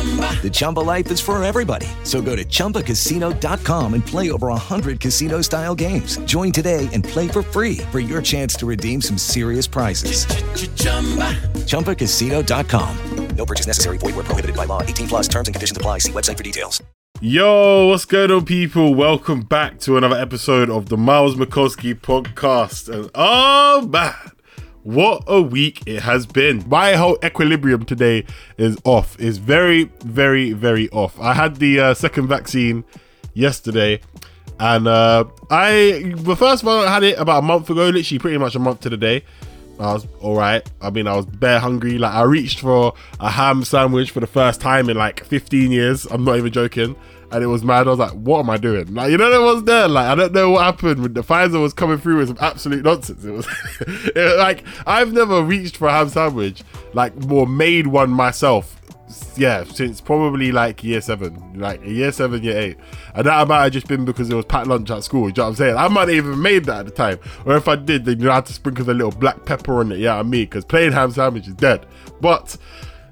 The 0.00 0.50
Chumba 0.50 0.80
life 0.80 1.10
is 1.10 1.20
for 1.20 1.42
everybody. 1.44 1.86
So 2.04 2.22
go 2.22 2.34
to 2.34 2.44
ChumbaCasino.com 2.44 3.92
and 3.94 4.06
play 4.06 4.30
over 4.30 4.46
100 4.48 4.98
casino 4.98 5.42
style 5.42 5.74
games. 5.74 6.16
Join 6.20 6.52
today 6.52 6.88
and 6.94 7.04
play 7.04 7.28
for 7.28 7.42
free 7.42 7.78
for 7.92 8.00
your 8.00 8.22
chance 8.22 8.54
to 8.54 8.66
redeem 8.66 9.02
some 9.02 9.18
serious 9.18 9.66
prizes. 9.66 10.24
ChumbaCasino.com. 11.66 12.96
No 13.36 13.46
purchase 13.46 13.66
necessary. 13.66 13.98
Void 13.98 14.16
where 14.16 14.24
prohibited 14.24 14.56
by 14.56 14.66
law. 14.66 14.82
18 14.82 15.08
plus 15.08 15.28
terms 15.28 15.48
and 15.48 15.54
conditions 15.54 15.76
apply. 15.76 15.98
See 15.98 16.12
website 16.12 16.36
for 16.36 16.42
details. 16.42 16.82
Yo, 17.22 17.88
what's 17.88 18.06
going 18.06 18.30
on, 18.30 18.44
people? 18.46 18.94
Welcome 18.94 19.42
back 19.42 19.78
to 19.80 19.98
another 19.98 20.16
episode 20.16 20.70
of 20.70 20.88
the 20.88 20.96
Myles 20.96 21.36
Mikulski 21.36 21.94
podcast. 21.94 22.88
And 22.88 23.10
oh 23.14 23.86
man, 23.86 24.14
what 24.82 25.24
a 25.26 25.40
week 25.40 25.82
it 25.86 26.02
has 26.02 26.26
been. 26.26 26.64
My 26.68 26.92
whole 26.92 27.18
equilibrium 27.24 27.84
today 27.84 28.24
is 28.56 28.76
off. 28.84 29.18
Is 29.20 29.38
very, 29.38 29.84
very, 30.04 30.52
very 30.52 30.88
off. 30.90 31.18
I 31.20 31.34
had 31.34 31.56
the 31.56 31.80
uh, 31.80 31.94
second 31.94 32.28
vaccine 32.28 32.84
yesterday, 33.34 34.00
and 34.58 34.86
uh, 34.88 35.24
I 35.50 36.12
the 36.16 36.36
first 36.36 36.64
one 36.64 36.86
I 36.86 36.92
had 36.92 37.02
it 37.02 37.18
about 37.18 37.38
a 37.38 37.46
month 37.46 37.70
ago, 37.70 37.88
literally 37.88 38.18
pretty 38.18 38.38
much 38.38 38.54
a 38.54 38.58
month 38.58 38.80
to 38.80 38.90
the 38.90 38.96
day. 38.96 39.24
I 39.78 39.94
was 39.94 40.06
all 40.20 40.36
right. 40.36 40.68
I 40.82 40.90
mean, 40.90 41.06
I 41.06 41.16
was 41.16 41.24
bare 41.24 41.58
hungry. 41.58 41.96
Like 41.96 42.12
I 42.12 42.22
reached 42.22 42.60
for 42.60 42.92
a 43.18 43.30
ham 43.30 43.64
sandwich 43.64 44.10
for 44.10 44.20
the 44.20 44.26
first 44.26 44.60
time 44.60 44.90
in 44.90 44.96
like 44.96 45.24
15 45.24 45.72
years. 45.72 46.04
I'm 46.06 46.22
not 46.22 46.36
even 46.36 46.52
joking. 46.52 46.96
And 47.32 47.44
it 47.44 47.46
was 47.46 47.62
mad. 47.62 47.86
I 47.86 47.90
was 47.90 47.98
like, 47.98 48.12
what 48.12 48.40
am 48.40 48.50
I 48.50 48.56
doing? 48.56 48.92
Like, 48.92 49.10
you 49.10 49.18
know, 49.18 49.30
there 49.30 49.40
was 49.40 49.62
there. 49.64 49.86
Like, 49.86 50.06
I 50.06 50.14
don't 50.14 50.32
know 50.32 50.50
what 50.50 50.64
happened. 50.64 51.00
When 51.00 51.12
the 51.12 51.22
Pfizer 51.22 51.60
was 51.60 51.72
coming 51.72 51.98
through 51.98 52.18
with 52.18 52.28
some 52.28 52.38
absolute 52.40 52.84
nonsense. 52.84 53.24
It 53.24 53.30
was, 53.30 53.46
it 53.80 54.16
was 54.16 54.38
like, 54.38 54.64
I've 54.86 55.12
never 55.12 55.42
reached 55.42 55.76
for 55.76 55.88
a 55.88 55.92
ham 55.92 56.08
sandwich, 56.08 56.62
like, 56.92 57.14
more 57.16 57.46
made 57.46 57.86
one 57.86 58.10
myself 58.10 58.80
yeah, 59.36 59.64
since 59.64 60.00
probably 60.00 60.52
like 60.52 60.84
year 60.84 61.00
seven, 61.00 61.58
like 61.58 61.84
year 61.84 62.12
seven, 62.12 62.42
year 62.42 62.58
eight. 62.58 62.76
And 63.14 63.26
that 63.26 63.48
might 63.48 63.64
have 63.64 63.72
just 63.72 63.88
been 63.88 64.04
because 64.04 64.30
it 64.30 64.34
was 64.34 64.44
packed 64.44 64.68
lunch 64.68 64.90
at 64.90 65.04
school. 65.04 65.28
You 65.28 65.34
know 65.36 65.44
what 65.44 65.48
I'm 65.50 65.54
saying? 65.56 65.76
I 65.76 65.88
might 65.88 66.08
have 66.08 66.10
even 66.10 66.40
made 66.40 66.64
that 66.66 66.80
at 66.80 66.86
the 66.86 66.92
time. 66.92 67.18
Or 67.44 67.56
if 67.56 67.66
I 67.68 67.76
did, 67.76 68.04
then 68.04 68.18
you 68.20 68.26
know, 68.26 68.32
I 68.32 68.36
had 68.36 68.46
to 68.46 68.52
sprinkle 68.52 68.88
a 68.88 68.92
little 68.92 69.10
black 69.10 69.44
pepper 69.44 69.80
on 69.80 69.92
it. 69.92 69.98
Yeah, 69.98 70.18
I 70.18 70.22
mean, 70.22 70.44
because 70.44 70.64
plain 70.64 70.92
ham 70.92 71.10
sandwich 71.10 71.48
is 71.48 71.54
dead. 71.54 71.86
But 72.20 72.56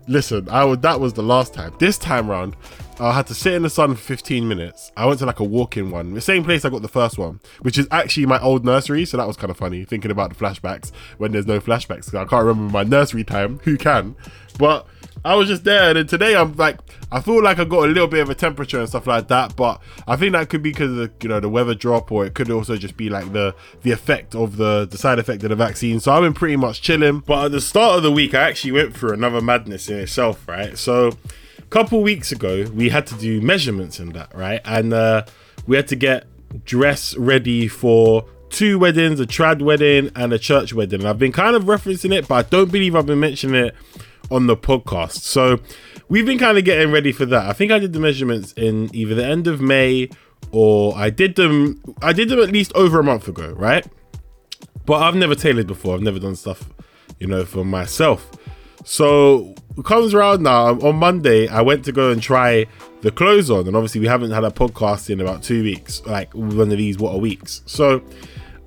listen, 0.06 0.48
I 0.48 0.64
was 0.64 0.78
that 0.78 1.00
was 1.00 1.14
the 1.14 1.22
last 1.22 1.54
time. 1.54 1.74
This 1.78 1.98
time 1.98 2.28
round, 2.28 2.56
I 3.00 3.12
had 3.12 3.28
to 3.28 3.34
sit 3.34 3.54
in 3.54 3.62
the 3.62 3.70
sun 3.70 3.94
for 3.94 4.00
15 4.00 4.48
minutes. 4.48 4.90
I 4.96 5.06
went 5.06 5.20
to 5.20 5.26
like 5.26 5.38
a 5.38 5.44
walk-in 5.44 5.92
one, 5.92 6.14
the 6.14 6.20
same 6.20 6.42
place 6.42 6.64
I 6.64 6.68
got 6.68 6.82
the 6.82 6.88
first 6.88 7.16
one, 7.16 7.38
which 7.60 7.78
is 7.78 7.86
actually 7.92 8.26
my 8.26 8.40
old 8.40 8.64
nursery. 8.64 9.04
So 9.04 9.16
that 9.16 9.26
was 9.26 9.36
kind 9.36 9.52
of 9.52 9.56
funny 9.56 9.84
thinking 9.84 10.10
about 10.10 10.30
the 10.30 10.34
flashbacks 10.34 10.90
when 11.16 11.30
there's 11.30 11.46
no 11.46 11.60
flashbacks. 11.60 12.12
I 12.12 12.24
can't 12.24 12.44
remember 12.44 12.72
my 12.72 12.82
nursery 12.82 13.22
time. 13.22 13.60
Who 13.60 13.76
can? 13.76 14.16
But 14.58 14.88
I 15.24 15.36
was 15.36 15.46
just 15.46 15.62
there, 15.62 15.90
and 15.90 15.96
then 15.96 16.08
today 16.08 16.34
I'm 16.34 16.56
like, 16.56 16.80
I 17.12 17.20
feel 17.20 17.40
like 17.40 17.60
I 17.60 17.64
got 17.64 17.84
a 17.84 17.92
little 17.92 18.08
bit 18.08 18.20
of 18.20 18.30
a 18.30 18.34
temperature 18.34 18.80
and 18.80 18.88
stuff 18.88 19.06
like 19.06 19.28
that, 19.28 19.54
but 19.54 19.80
I 20.08 20.16
think 20.16 20.32
that 20.32 20.48
could 20.48 20.62
be 20.62 20.70
because 20.70 20.90
of 20.90 20.96
the, 20.96 21.10
you 21.22 21.28
know 21.28 21.38
the 21.38 21.48
weather 21.48 21.74
drop, 21.74 22.10
or 22.10 22.26
it 22.26 22.34
could 22.34 22.50
also 22.50 22.76
just 22.76 22.96
be 22.96 23.08
like 23.08 23.32
the 23.32 23.54
the 23.82 23.92
effect 23.92 24.34
of 24.34 24.56
the 24.56 24.86
the 24.86 24.98
side 24.98 25.20
effect 25.20 25.44
of 25.44 25.50
the 25.50 25.56
vaccine. 25.56 26.00
So 26.00 26.12
I've 26.12 26.22
been 26.22 26.34
pretty 26.34 26.56
much 26.56 26.82
chilling. 26.82 27.20
But 27.20 27.46
at 27.46 27.52
the 27.52 27.60
start 27.60 27.98
of 27.98 28.02
the 28.02 28.12
week, 28.12 28.34
I 28.34 28.48
actually 28.48 28.72
went 28.72 28.96
through 28.96 29.12
another 29.12 29.40
madness 29.40 29.88
in 29.88 29.98
itself, 29.98 30.46
right? 30.48 30.76
So 30.76 31.12
couple 31.70 32.02
weeks 32.02 32.32
ago, 32.32 32.64
we 32.74 32.88
had 32.88 33.06
to 33.08 33.14
do 33.16 33.40
measurements 33.40 34.00
in 34.00 34.10
that, 34.10 34.34
right? 34.34 34.60
And 34.64 34.92
uh, 34.92 35.24
we 35.66 35.76
had 35.76 35.88
to 35.88 35.96
get 35.96 36.26
dress 36.64 37.16
ready 37.16 37.68
for 37.68 38.24
two 38.50 38.78
weddings, 38.78 39.20
a 39.20 39.26
trad 39.26 39.62
wedding 39.62 40.10
and 40.16 40.32
a 40.32 40.38
church 40.38 40.72
wedding. 40.72 41.00
And 41.00 41.08
I've 41.08 41.18
been 41.18 41.32
kind 41.32 41.54
of 41.54 41.64
referencing 41.64 42.14
it, 42.14 42.26
but 42.26 42.34
I 42.34 42.48
don't 42.48 42.72
believe 42.72 42.96
I've 42.96 43.06
been 43.06 43.20
mentioning 43.20 43.66
it 43.66 43.74
on 44.30 44.46
the 44.46 44.56
podcast. 44.56 45.20
So 45.22 45.58
we've 46.08 46.26
been 46.26 46.38
kind 46.38 46.58
of 46.58 46.64
getting 46.64 46.90
ready 46.92 47.12
for 47.12 47.26
that. 47.26 47.46
I 47.46 47.52
think 47.52 47.72
I 47.72 47.78
did 47.78 47.92
the 47.92 48.00
measurements 48.00 48.52
in 48.52 48.94
either 48.94 49.14
the 49.14 49.24
end 49.24 49.46
of 49.46 49.60
May 49.60 50.08
or 50.52 50.96
I 50.96 51.10
did 51.10 51.36
them 51.36 51.80
I 52.02 52.12
did 52.12 52.28
them 52.28 52.40
at 52.40 52.50
least 52.50 52.72
over 52.74 53.00
a 53.00 53.04
month 53.04 53.28
ago, 53.28 53.52
right? 53.52 53.86
But 54.86 55.02
I've 55.02 55.14
never 55.14 55.34
tailored 55.34 55.66
before. 55.66 55.94
I've 55.94 56.02
never 56.02 56.18
done 56.18 56.36
stuff, 56.36 56.70
you 57.18 57.26
know, 57.26 57.44
for 57.44 57.64
myself. 57.64 58.30
So 58.84 59.54
comes 59.84 60.14
around 60.14 60.42
now. 60.42 60.78
On 60.80 60.96
Monday, 60.96 61.48
I 61.48 61.62
went 61.62 61.84
to 61.84 61.92
go 61.92 62.10
and 62.10 62.22
try 62.22 62.66
the 63.02 63.10
clothes 63.10 63.50
on, 63.50 63.66
and 63.66 63.76
obviously 63.76 64.00
we 64.00 64.06
haven't 64.06 64.32
had 64.32 64.44
a 64.44 64.50
podcast 64.50 65.10
in 65.10 65.20
about 65.20 65.42
two 65.42 65.62
weeks, 65.62 66.04
like 66.04 66.32
one 66.34 66.72
of 66.72 66.78
these 66.78 66.98
what 66.98 67.14
a 67.14 67.18
weeks. 67.18 67.62
So 67.66 68.02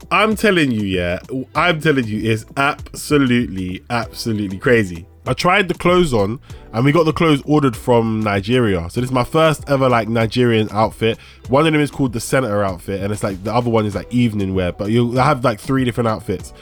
I'm 0.10 0.36
telling 0.36 0.72
you, 0.72 0.84
yeah, 0.84 1.20
I'm 1.56 1.80
telling 1.82 2.06
you, 2.06 2.32
it's 2.32 2.46
absolutely, 2.58 3.84
absolutely 3.90 4.58
crazy. 4.58 5.06
I 5.26 5.34
tried 5.34 5.68
the 5.68 5.76
clothes 5.76 6.14
on 6.14 6.40
and 6.74 6.84
we 6.84 6.92
got 6.92 7.04
the 7.04 7.14
clothes 7.14 7.44
ordered 7.46 7.78
from 7.78 8.22
Nigeria. 8.22 8.90
So 8.90 9.02
this 9.02 9.10
is 9.10 9.14
my 9.14 9.24
first 9.24 9.64
ever 9.70 9.88
like 9.88 10.10
Nigerian 10.10 10.68
outfit. 10.72 11.20
One 11.48 11.68
of 11.68 11.74
them 11.74 11.82
is 11.82 11.92
called 11.92 12.14
the 12.14 12.20
senator 12.20 12.64
outfit 12.64 13.02
and 13.02 13.14
it's 13.14 13.24
like 13.24 13.44
the 13.44 13.54
other 13.54 13.70
one 13.70 13.86
is 13.86 13.94
like 13.94 14.12
evening 14.12 14.56
wear, 14.56 14.72
but 14.72 14.90
you 14.90 15.12
have 15.14 15.44
like 15.44 15.60
three 15.60 15.86
different 15.86 16.08
outfits. 16.08 16.54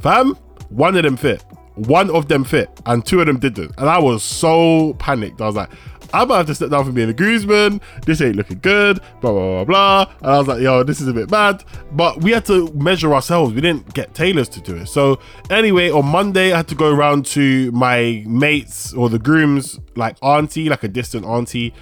Fam, 0.00 0.34
one 0.68 0.96
of 0.96 1.04
them 1.04 1.16
fit. 1.16 1.44
One 1.86 2.10
of 2.10 2.28
them 2.28 2.44
fit 2.44 2.70
and 2.86 3.04
two 3.04 3.20
of 3.20 3.26
them 3.26 3.38
didn't. 3.38 3.74
And 3.78 3.88
I 3.88 3.98
was 3.98 4.22
so 4.22 4.94
panicked. 4.94 5.40
I 5.40 5.46
was 5.46 5.56
like, 5.56 5.70
I'm 6.12 6.22
about 6.22 6.46
to 6.46 6.54
step 6.54 6.70
down 6.70 6.84
from 6.84 6.94
being 6.94 7.10
a 7.10 7.12
groomsman. 7.12 7.80
This 8.06 8.22
ain't 8.22 8.36
looking 8.36 8.60
good. 8.60 9.00
Blah 9.20 9.32
blah 9.32 9.64
blah 9.64 9.64
blah. 9.64 10.14
And 10.22 10.30
I 10.30 10.38
was 10.38 10.48
like, 10.48 10.62
yo, 10.62 10.82
this 10.82 11.00
is 11.00 11.08
a 11.08 11.12
bit 11.12 11.28
bad. 11.28 11.64
But 11.92 12.22
we 12.22 12.30
had 12.30 12.46
to 12.46 12.72
measure 12.72 13.14
ourselves. 13.14 13.52
We 13.52 13.60
didn't 13.60 13.92
get 13.92 14.14
tailors 14.14 14.48
to 14.50 14.60
do 14.60 14.76
it. 14.76 14.86
So 14.86 15.20
anyway, 15.50 15.90
on 15.90 16.06
Monday 16.06 16.52
I 16.52 16.58
had 16.58 16.68
to 16.68 16.74
go 16.74 16.90
around 16.90 17.26
to 17.26 17.70
my 17.72 18.24
mates 18.26 18.94
or 18.94 19.10
the 19.10 19.18
groom's 19.18 19.78
like 19.96 20.16
auntie, 20.22 20.70
like 20.70 20.82
a 20.82 20.88
distant 20.88 21.26
auntie, 21.26 21.74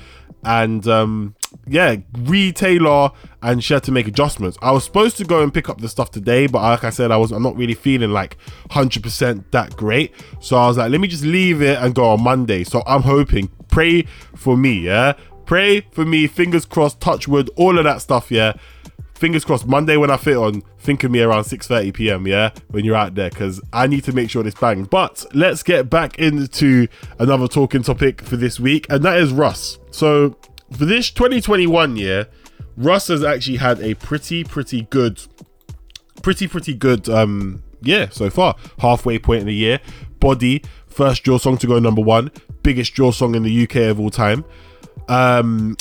and 0.43 0.87
um 0.89 1.36
yeah, 1.67 1.97
retailer 2.19 3.11
and 3.43 3.62
she 3.62 3.75
had 3.75 3.83
to 3.84 3.93
make 3.93 4.07
adjustments. 4.07 4.57
I 4.62 4.71
was 4.73 4.84
supposed 4.84 5.17
to 5.19 5.25
go 5.25 5.43
and 5.43 5.53
pick 5.53 5.69
up 5.69 5.81
the 5.81 5.89
stuff 5.89 6.11
today, 6.11 6.47
but 6.47 6.62
like 6.62 6.84
I 6.84 6.91
said, 6.91 7.11
I 7.11 7.17
was 7.17 7.33
I'm 7.33 7.43
not 7.43 7.57
really 7.57 7.75
feeling 7.75 8.11
like 8.11 8.37
100% 8.71 9.45
that 9.51 9.77
great. 9.77 10.15
So 10.41 10.57
I 10.57 10.67
was 10.67 10.77
like, 10.77 10.91
let 10.91 11.01
me 11.01 11.09
just 11.09 11.25
leave 11.25 11.62
it 11.62 11.79
and 11.79 11.95
go 11.95 12.07
on 12.07 12.23
Monday. 12.23 12.65
So 12.65 12.83
I'm 12.87 13.03
hoping, 13.03 13.51
pray 13.69 14.03
for 14.34 14.57
me, 14.57 14.81
yeah? 14.81 15.15
Pray 15.45 15.83
for 15.93 16.05
me, 16.05 16.27
fingers 16.27 16.65
crossed, 16.65 17.01
touch 17.01 17.29
wood, 17.29 17.51
all 17.57 17.78
of 17.78 17.84
that 17.84 18.03
stuff, 18.03 18.31
yeah? 18.31 18.55
Fingers 19.15 19.45
crossed, 19.45 19.67
Monday 19.67 19.97
when 19.97 20.11
I 20.11 20.19
fit 20.19 20.37
on, 20.37 20.63
think 20.78 21.03
of 21.05 21.11
me 21.11 21.23
around 21.23 21.45
6.30 21.45 21.95
p.m., 21.95 22.27
yeah? 22.27 22.51
When 22.69 22.84
you're 22.84 22.97
out 22.97 23.15
there, 23.15 23.31
because 23.31 23.63
I 23.73 23.87
need 23.87 24.05
to 24.05 24.13
make 24.13 24.28
sure 24.28 24.43
this 24.43 24.55
bangs. 24.55 24.89
But 24.89 25.25
let's 25.34 25.63
get 25.63 25.89
back 25.89 26.19
into 26.19 26.89
another 27.19 27.49
talking 27.49 27.83
topic 27.83 28.21
for 28.23 28.37
this 28.37 28.61
week, 28.61 28.87
and 28.91 29.05
that 29.05 29.19
is 29.19 29.33
Russ. 29.33 29.78
So 29.91 30.37
for 30.72 30.84
this 30.84 31.10
2021 31.10 31.97
year, 31.97 32.28
Russ 32.77 33.09
has 33.09 33.24
actually 33.24 33.57
had 33.57 33.80
a 33.80 33.95
pretty, 33.95 34.45
pretty 34.45 34.83
good, 34.83 35.22
pretty, 36.22 36.47
pretty 36.48 36.74
good 36.74 37.09
um 37.09 37.63
year 37.83 38.09
so 38.10 38.30
far. 38.30 38.57
Halfway 38.78 39.18
point 39.18 39.41
in 39.41 39.47
the 39.47 39.54
year. 39.54 39.80
Body, 40.21 40.63
first 40.86 41.22
drill 41.22 41.39
song 41.39 41.59
to 41.59 41.66
go 41.66 41.78
number 41.78 42.03
one. 42.03 42.30
Biggest 42.63 42.95
drill 42.95 43.13
song 43.13 43.34
in 43.34 43.42
the 43.42 43.63
UK 43.63 43.77
of 43.91 44.01
all 44.01 44.10
time. 44.10 44.45
Um, 45.09 45.77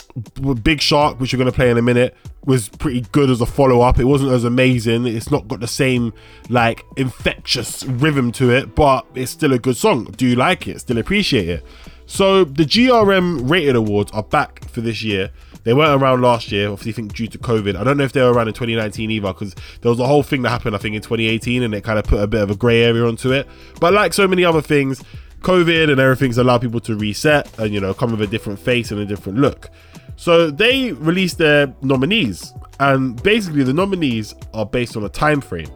Big 0.62 0.82
Shark, 0.82 1.20
which 1.20 1.34
we're 1.34 1.38
going 1.38 1.50
to 1.50 1.56
play 1.56 1.72
in 1.72 1.78
a 1.78 1.82
minute, 1.82 2.16
was 2.46 2.70
pretty 2.70 3.02
good 3.12 3.30
as 3.30 3.42
a 3.42 3.46
follow 3.46 3.82
up. 3.82 4.00
It 4.00 4.04
wasn't 4.04 4.32
as 4.32 4.44
amazing. 4.44 5.08
It's 5.08 5.32
not 5.32 5.48
got 5.48 5.62
the 5.62 5.68
same 5.68 6.14
like 6.50 6.86
infectious 6.96 7.84
rhythm 7.86 8.32
to 8.34 8.52
it, 8.52 8.76
but 8.76 9.06
it's 9.16 9.32
still 9.32 9.54
a 9.54 9.60
good 9.60 9.78
song. 9.78 10.06
Do 10.16 10.28
you 10.28 10.36
like 10.36 10.68
it? 10.68 10.80
Still 10.82 11.00
appreciate 11.00 11.50
it. 11.50 11.66
So 12.06 12.44
the 12.44 12.64
GRM 12.64 13.50
rated 13.50 13.76
awards 13.76 14.12
are 14.12 14.24
back 14.24 14.68
for 14.70 14.82
this 14.82 15.04
year. 15.04 15.32
They 15.64 15.74
weren't 15.74 16.00
around 16.00 16.22
last 16.22 16.52
year, 16.52 16.70
obviously, 16.70 16.92
I 16.92 16.96
think 16.96 17.14
due 17.16 17.28
to 17.28 17.40
COVID. 17.40 17.76
I 17.76 17.84
don't 17.84 17.98
know 17.98 18.04
if 18.04 18.12
they 18.12 18.22
were 18.22 18.32
around 18.32 18.48
in 18.48 18.54
2019 18.54 19.10
either, 19.10 19.34
because 19.34 19.56
there 19.82 19.90
was 19.90 20.00
a 20.00 20.06
whole 20.06 20.22
thing 20.22 20.44
that 20.44 20.50
happened, 20.50 20.76
I 20.76 20.78
think, 20.78 20.96
in 20.96 21.02
2018, 21.02 21.64
and 21.64 21.74
it 21.74 21.84
kind 21.84 21.98
of 21.98 22.06
put 22.06 22.20
a 22.20 22.28
bit 22.28 22.42
of 22.42 22.52
a 22.52 22.56
grey 22.56 22.84
area 22.84 23.04
onto 23.06 23.32
it. 23.32 23.48
But 23.80 23.92
like 23.94 24.14
so 24.14 24.28
many 24.28 24.46
other 24.46 24.62
things, 24.62 25.02
COVID 25.42 25.90
and 25.90 26.00
everything's 26.00 26.38
allowed 26.38 26.62
people 26.62 26.80
to 26.82 26.96
reset 26.96 27.58
and, 27.58 27.74
you 27.74 27.82
know, 27.82 27.96
come 27.96 28.12
with 28.12 28.22
a 28.22 28.28
different 28.28 28.60
face 28.60 28.92
and 28.92 29.00
a 29.00 29.06
different 29.06 29.40
look. 29.40 29.70
So 30.18 30.52
they 30.52 30.92
released 30.92 31.40
their 31.40 31.74
nominees, 31.82 32.54
and 32.80 33.22
basically 33.24 33.64
the 33.64 33.74
nominees 33.74 34.36
are 34.54 34.66
based 34.68 34.96
on 34.96 35.04
a 35.04 35.10
time 35.10 35.42
frame. 35.42 35.72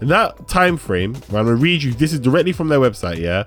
And 0.00 0.10
that 0.10 0.48
time 0.48 0.76
frame, 0.76 1.14
I'm 1.28 1.44
gonna 1.44 1.54
read 1.54 1.82
you. 1.82 1.92
This 1.92 2.12
is 2.12 2.20
directly 2.20 2.52
from 2.52 2.68
their 2.68 2.80
website. 2.80 3.18
Yeah, 3.18 3.44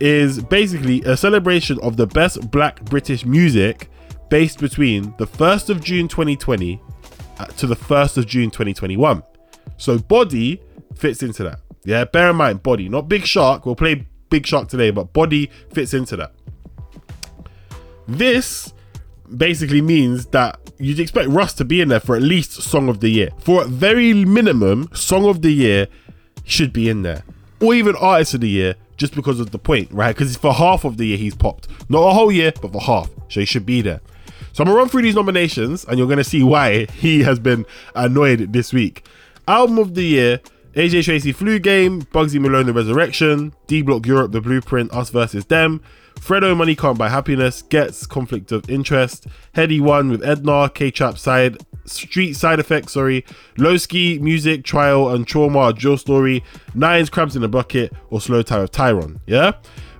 is 0.00 0.42
basically 0.42 1.02
a 1.02 1.16
celebration 1.16 1.78
of 1.82 1.96
the 1.96 2.06
best 2.06 2.50
Black 2.50 2.84
British 2.84 3.24
music, 3.24 3.88
based 4.28 4.58
between 4.58 5.14
the 5.18 5.26
1st 5.26 5.70
of 5.70 5.82
June 5.82 6.08
2020 6.08 6.80
uh, 7.38 7.44
to 7.46 7.66
the 7.66 7.76
1st 7.76 8.18
of 8.18 8.26
June 8.26 8.50
2021. 8.50 9.22
So 9.76 9.98
Body 9.98 10.60
fits 10.94 11.22
into 11.22 11.44
that. 11.44 11.60
Yeah, 11.84 12.04
bear 12.04 12.30
in 12.30 12.36
mind, 12.36 12.62
Body, 12.62 12.88
not 12.88 13.08
Big 13.08 13.26
Shark. 13.26 13.66
We'll 13.66 13.76
play 13.76 14.06
Big 14.30 14.46
Shark 14.46 14.68
today, 14.68 14.90
but 14.90 15.12
Body 15.12 15.50
fits 15.72 15.94
into 15.94 16.16
that. 16.16 16.32
This 18.08 18.72
basically 19.36 19.80
means 19.80 20.26
that 20.26 20.58
you'd 20.78 21.00
expect 21.00 21.28
Russ 21.28 21.54
to 21.54 21.64
be 21.64 21.80
in 21.80 21.88
there 21.88 22.00
for 22.00 22.16
at 22.16 22.22
least 22.22 22.52
Song 22.52 22.88
of 22.88 23.00
the 23.00 23.08
Year. 23.08 23.30
For 23.38 23.62
a 23.62 23.66
very 23.66 24.12
minimum, 24.12 24.88
Song 24.94 25.26
of 25.26 25.42
the 25.42 25.50
Year 25.50 25.88
should 26.44 26.72
be 26.72 26.88
in 26.88 27.02
there. 27.02 27.24
Or 27.60 27.74
even 27.74 27.96
Artist 27.96 28.34
of 28.34 28.40
the 28.40 28.48
Year, 28.48 28.74
just 28.96 29.14
because 29.14 29.40
of 29.40 29.50
the 29.50 29.58
point, 29.58 29.90
right? 29.90 30.14
Because 30.14 30.36
for 30.36 30.52
half 30.52 30.84
of 30.84 30.96
the 30.96 31.06
year 31.06 31.16
he's 31.16 31.34
popped. 31.34 31.68
Not 31.88 32.00
a 32.00 32.12
whole 32.12 32.30
year, 32.30 32.52
but 32.60 32.72
for 32.72 32.80
half. 32.80 33.10
So 33.28 33.40
he 33.40 33.46
should 33.46 33.66
be 33.66 33.80
there. 33.80 34.00
So 34.52 34.62
I'm 34.62 34.66
gonna 34.66 34.78
run 34.78 34.88
through 34.88 35.02
these 35.02 35.14
nominations 35.14 35.84
and 35.84 35.98
you're 35.98 36.08
gonna 36.08 36.24
see 36.24 36.42
why 36.42 36.86
he 36.86 37.22
has 37.22 37.38
been 37.38 37.66
annoyed 37.94 38.52
this 38.52 38.72
week. 38.72 39.04
Album 39.48 39.78
of 39.78 39.94
the 39.94 40.04
Year, 40.04 40.40
AJ 40.74 41.04
Tracey 41.04 41.30
Flu 41.30 41.60
Game, 41.60 42.02
Bugsy 42.02 42.40
Malone 42.40 42.66
The 42.66 42.72
Resurrection, 42.72 43.54
D 43.68 43.80
Block 43.80 44.06
Europe 44.06 44.32
The 44.32 44.40
Blueprint, 44.40 44.92
Us 44.92 45.08
versus 45.08 45.44
Them, 45.44 45.80
Fredo 46.16 46.56
Money 46.56 46.74
Can't 46.74 46.98
Buy 46.98 47.08
Happiness, 47.08 47.62
Ghetts 47.62 48.06
Conflict 48.06 48.50
of 48.50 48.68
Interest, 48.68 49.28
Headie 49.54 49.80
One 49.80 50.10
with 50.10 50.24
Edna, 50.24 50.68
K 50.68 50.90
Trap 50.90 51.16
Side, 51.16 51.58
Street 51.84 52.32
Side 52.32 52.58
Effects, 52.58 52.94
sorry, 52.94 53.24
Loski, 53.56 54.20
Music, 54.20 54.64
Trial 54.64 55.10
and 55.10 55.28
Trauma, 55.28 55.72
Drill 55.72 55.96
Story, 55.96 56.42
Nines, 56.74 57.08
Crabs 57.08 57.36
in 57.36 57.44
a 57.44 57.48
Bucket, 57.48 57.92
or 58.10 58.18
Slowthai 58.18 58.64
of 58.64 58.72
Tyron, 58.72 59.20
yeah? 59.28 59.52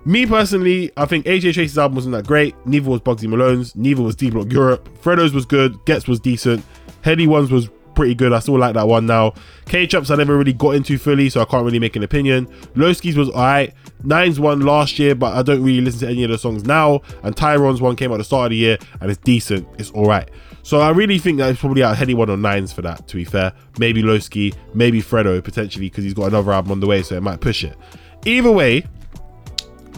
Me 0.05 0.27
personally, 0.27 0.91
I 0.97 1.06
think 1.06 1.25
AJ 1.25 1.53
Tracey's 1.53 1.79
album 1.79 1.94
wasn't 1.94 2.15
that 2.17 2.27
great. 2.27 2.55
Neither 2.67 2.91
was 2.91 3.00
Bugsy 3.00 3.29
Malone's. 3.29 3.77
Neither 3.77 4.03
was 4.03 4.17
D 4.17 4.29
Block 4.29 4.50
Europe. 4.53 4.88
Fredo's 5.00 5.32
was 5.32 5.47
good. 5.47 5.79
Ghetts 5.87 6.09
was 6.09 6.19
decent. 6.19 6.65
Headie 7.03 7.29
One's 7.29 7.50
was 7.50 7.69
pretty 7.94 8.14
good. 8.14 8.32
I 8.32 8.38
still 8.41 8.58
like 8.58 8.75
that 8.75 8.87
one 8.87 9.06
now. 9.06 9.35
K 9.67 9.87
Traps 9.87 10.11
I 10.11 10.17
never 10.17 10.37
really 10.37 10.52
got 10.52 10.75
into 10.75 10.99
fully, 10.99 11.31
so 11.31 11.41
I 11.41 11.44
can't 11.44 11.64
really 11.64 11.79
make 11.79 11.96
an 11.96 12.02
opinion. 12.02 12.46
Loski's 12.75 13.17
was 13.17 13.31
alright. 13.31 13.75
Nines 14.02 14.38
one 14.38 14.61
last 14.61 14.99
year, 14.99 15.14
but 15.14 15.35
I 15.35 15.43
don't 15.43 15.62
really 15.62 15.81
listen 15.81 16.00
to 16.00 16.08
any 16.08 16.25
of 16.25 16.31
the 16.31 16.38
songs 16.38 16.64
now. 16.64 17.00
And 17.23 17.35
Tyron's 17.35 17.81
one 17.81 17.96
came 17.96 18.12
out 18.12 18.19
the 18.19 18.25
start 18.25 18.46
of 18.46 18.50
the 18.50 18.56
year 18.56 18.79
and 19.00 19.11
it's 19.11 19.20
decent. 19.20 19.67
It's 19.79 19.91
alright. 19.93 20.31
So 20.62 20.81
I 20.81 20.91
really 20.91 21.19
think 21.19 21.38
that 21.38 21.50
it's 21.50 21.61
probably 21.61 21.82
out 21.82 21.96
Headie 21.96 22.14
one 22.14 22.31
on 22.31 22.41
nines 22.41 22.73
for 22.73 22.81
that, 22.82 23.06
to 23.08 23.17
be 23.17 23.25
fair. 23.25 23.52
Maybe 23.79 24.02
Loski, 24.02 24.55
maybe 24.73 25.02
Fredo 25.02 25.44
potentially, 25.44 25.91
because 25.91 26.05
he's 26.05 26.14
got 26.14 26.29
another 26.29 26.52
album 26.52 26.73
on 26.73 26.81
the 26.81 26.87
way, 26.87 27.02
so 27.02 27.17
it 27.17 27.23
might 27.23 27.41
push 27.41 27.64
it. 27.64 27.76
Either 28.25 28.50
way, 28.50 28.87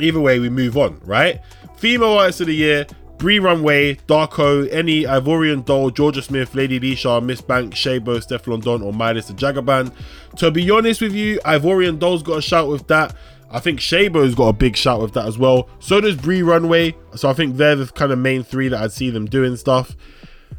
either 0.00 0.20
way, 0.20 0.40
we 0.40 0.50
move 0.50 0.76
on, 0.76 1.00
right? 1.04 1.40
Female 1.76 2.14
artist 2.14 2.40
of 2.40 2.48
the 2.48 2.54
year, 2.54 2.86
Bree 3.18 3.38
Runway, 3.38 3.94
Darkoo, 4.06 4.72
Enny 4.72 5.04
Ivorian 5.04 5.64
Doll, 5.64 5.90
Jorja 5.90 6.22
Smith, 6.22 6.54
Lady 6.54 6.78
Leshurr, 6.78 7.24
Miss 7.24 7.40
Bank, 7.40 7.74
Shaybo, 7.74 8.18
Stefflon 8.18 8.62
Don, 8.62 8.82
or 8.82 8.92
Midas 8.92 9.28
the 9.28 9.34
Jagaban. 9.34 9.92
To 10.36 10.50
be 10.50 10.70
honest 10.70 11.00
with 11.00 11.14
you, 11.14 11.38
Ivorian 11.40 11.98
Doll's 11.98 12.22
got 12.22 12.38
a 12.38 12.42
shout 12.42 12.68
with 12.68 12.86
that. 12.88 13.14
I 13.50 13.60
think 13.60 13.80
Shaybo's 13.80 14.34
got 14.34 14.48
a 14.48 14.52
big 14.52 14.76
shout 14.76 15.00
with 15.00 15.14
that 15.14 15.26
as 15.26 15.38
well. 15.38 15.68
So 15.78 16.00
does 16.00 16.16
Bree 16.16 16.42
Runway. 16.42 16.94
So 17.14 17.30
I 17.30 17.32
think 17.32 17.56
they're 17.56 17.76
the 17.76 17.86
kind 17.86 18.12
of 18.12 18.18
main 18.18 18.42
three 18.42 18.68
that 18.68 18.82
I'd 18.82 18.92
see 18.92 19.10
them 19.10 19.26
doing 19.26 19.56
stuff. 19.56 19.96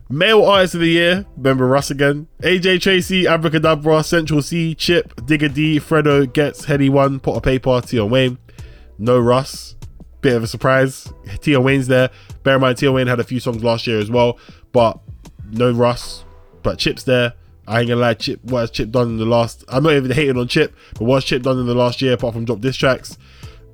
Male 0.09 0.43
Artist 0.43 0.75
of 0.75 0.79
the 0.79 0.87
Year, 0.87 1.25
remember 1.35 1.67
Russ 1.67 1.91
again. 1.91 2.27
AJ 2.41 2.81
Tracey, 2.81 3.27
Abracadabra, 3.27 4.03
Central 4.03 4.41
Cee, 4.41 4.73
Chip, 4.73 5.13
Digga 5.17 5.53
D, 5.53 5.79
Fredo, 5.81 6.31
Ghetts, 6.31 6.65
Headie 6.65 6.89
One, 6.89 7.19
Potter 7.19 7.41
Payper, 7.41 7.87
Tion 7.87 8.09
Wayne. 8.09 8.37
No 8.97 9.19
Russ. 9.19 9.75
Bit 10.21 10.37
of 10.37 10.43
a 10.43 10.47
surprise. 10.47 11.11
Tion 11.41 11.61
Wayne's 11.63 11.87
there. 11.87 12.09
Bear 12.47 12.55
in 12.55 12.61
mind, 12.61 12.79
Tion 12.79 12.93
Wayne 12.93 13.07
had 13.07 13.19
a 13.19 13.25
few 13.25 13.41
songs 13.41 13.61
last 13.61 13.87
year 13.87 13.99
as 13.99 14.09
well, 14.09 14.39
but 14.71 14.97
no 15.51 15.69
Russ. 15.69 16.23
But 16.63 16.79
Chip's 16.79 17.03
there. 17.03 17.33
I 17.67 17.81
ain't 17.81 17.89
gonna 17.89 17.99
lie, 17.99 18.13
Chip, 18.13 18.41
what 18.45 18.61
has 18.61 18.71
Chip 18.71 18.89
done 18.89 19.09
in 19.09 19.17
the 19.17 19.25
last? 19.25 19.65
I'm 19.67 19.83
not 19.83 19.91
even 19.91 20.11
hating 20.11 20.37
on 20.37 20.47
Chip, 20.47 20.73
but 20.93 21.03
what's 21.03 21.25
Chip 21.25 21.43
done 21.43 21.59
in 21.59 21.65
the 21.65 21.75
last 21.75 22.01
year 22.01 22.13
apart 22.13 22.33
from 22.33 22.45
drop 22.45 22.61
diss 22.61 22.77
tracks? 22.77 23.17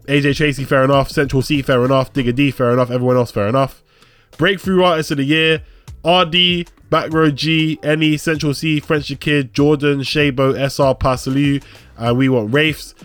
AJ 0.08 0.38
Tracey, 0.38 0.64
fair 0.64 0.84
enough. 0.84 1.12
Central 1.12 1.44
Cee, 1.44 1.62
fair 1.62 1.86
enough. 1.86 2.14
Digga 2.14 2.34
D, 2.34 2.50
fair 2.50 2.72
enough. 2.72 2.90
Everyone 2.90 3.16
else, 3.16 3.30
fair 3.30 3.48
enough. 3.48 3.84
Breakthrough 4.40 4.82
Artist 4.82 5.12
of 5.12 5.18
the 5.18 5.24
Year, 5.24 5.62
RD, 6.04 6.68
Backroad 6.90 7.36
Gee, 7.36 7.78
Enny, 7.84 8.18
Central 8.18 8.56
Cee, 8.56 8.80
French 8.80 9.08
the 9.10 9.16
Kid, 9.16 9.54
Jordan, 9.54 10.00
Shaybo, 10.00 10.56
SR, 10.56 10.96
Pa 10.96 11.16
Salieu, 11.16 11.64
and 12.00 12.18
we 12.18 12.28
want 12.28 12.52
Wraiths. 12.52 12.96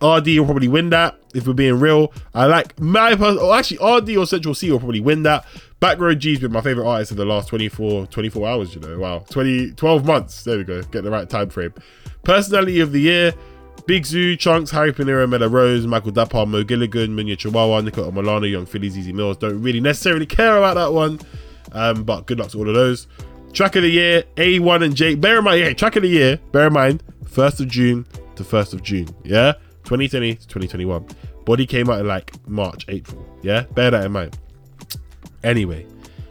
RD 0.00 0.38
will 0.38 0.46
probably 0.46 0.68
win 0.68 0.88
that 0.88 1.21
if 1.34 1.46
we're 1.46 1.52
being 1.52 1.78
real. 1.80 2.12
I 2.34 2.46
like 2.46 2.78
my 2.80 3.16
oh, 3.18 3.52
actually, 3.52 3.78
RD 3.84 4.16
or 4.16 4.26
Central 4.26 4.54
Cee 4.54 4.70
will 4.70 4.78
probably 4.78 5.00
win 5.00 5.22
that. 5.24 5.46
Backroad 5.80 6.18
Gee's 6.18 6.38
been 6.38 6.52
my 6.52 6.60
favorite 6.60 6.86
artist 6.86 7.10
of 7.10 7.16
the 7.16 7.24
last 7.24 7.48
24, 7.48 8.06
24 8.06 8.48
hours, 8.48 8.74
you 8.74 8.80
know. 8.80 8.98
Wow. 8.98 9.24
20, 9.30 9.72
12 9.72 10.06
months. 10.06 10.44
There 10.44 10.58
we 10.58 10.64
go. 10.64 10.80
Get 10.82 11.02
the 11.02 11.10
right 11.10 11.28
time 11.28 11.50
frame. 11.50 11.74
Personality 12.22 12.80
of 12.80 12.92
the 12.92 13.00
year. 13.00 13.34
Big 13.86 14.04
Zuu, 14.04 14.34
Chunkz, 14.34 14.70
Harry 14.70 14.92
Pinero, 14.92 15.26
Mela 15.26 15.48
Rose, 15.48 15.86
Michael 15.88 16.12
Dapaah, 16.12 16.46
Mo 16.46 16.62
Gilligan, 16.62 17.08
Munya 17.08 17.36
Chawawa, 17.36 17.82
Nicola 17.82 18.12
Milano, 18.12 18.46
Young 18.46 18.64
Phillies, 18.64 18.96
Easy 18.96 19.12
Mills. 19.12 19.38
Don't 19.38 19.60
really 19.60 19.80
necessarily 19.80 20.26
care 20.26 20.56
about 20.56 20.74
that 20.74 20.92
one. 20.92 21.18
Um, 21.72 22.04
but 22.04 22.26
good 22.26 22.38
luck 22.38 22.50
to 22.50 22.58
all 22.58 22.68
of 22.68 22.74
those. 22.76 23.08
Track 23.52 23.74
of 23.74 23.82
the 23.82 23.90
year, 23.90 24.22
A1 24.36 24.84
and 24.84 24.94
J. 24.94 25.16
Bear 25.16 25.38
in 25.38 25.44
mind, 25.44 25.60
yeah, 25.60 25.72
track 25.72 25.96
of 25.96 26.02
the 26.02 26.08
year, 26.08 26.38
bear 26.52 26.68
in 26.68 26.72
mind, 26.72 27.02
1st 27.24 27.60
of 27.60 27.68
June 27.68 28.06
to 28.36 28.44
1st 28.44 28.74
of 28.74 28.82
June. 28.82 29.08
Yeah? 29.24 29.54
2020 29.92 30.34
to 30.34 30.40
2021. 30.48 31.06
Body 31.44 31.66
came 31.66 31.90
out 31.90 32.00
in 32.00 32.06
like 32.06 32.32
March, 32.48 32.84
April. 32.88 33.24
Yeah? 33.42 33.62
Bear 33.74 33.90
that 33.90 34.06
in 34.06 34.12
mind. 34.12 34.38
Anyway, 35.44 35.86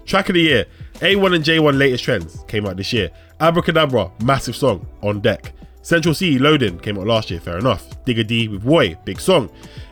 track 0.05 0.29
of 0.29 0.35
the 0.35 0.41
year, 0.41 0.65
A1 0.95 1.35
and 1.35 1.43
J1 1.43 1.77
latest 1.77 2.03
trends 2.03 2.43
came 2.47 2.65
out 2.65 2.77
this 2.77 2.93
year. 2.93 3.09
Abracadabra, 3.39 4.11
massive 4.23 4.55
song 4.55 4.87
on 5.01 5.19
deck. 5.19 5.53
Central 5.81 6.13
Cee, 6.13 6.37
Loading 6.37 6.79
came 6.79 6.97
out 6.97 7.07
last 7.07 7.31
year, 7.31 7.39
fair 7.39 7.57
enough. 7.57 7.89
Digga 8.05 8.25
D 8.25 8.47
with 8.47 8.63
Woy, 8.63 9.03
big 9.03 9.19
song. 9.19 9.49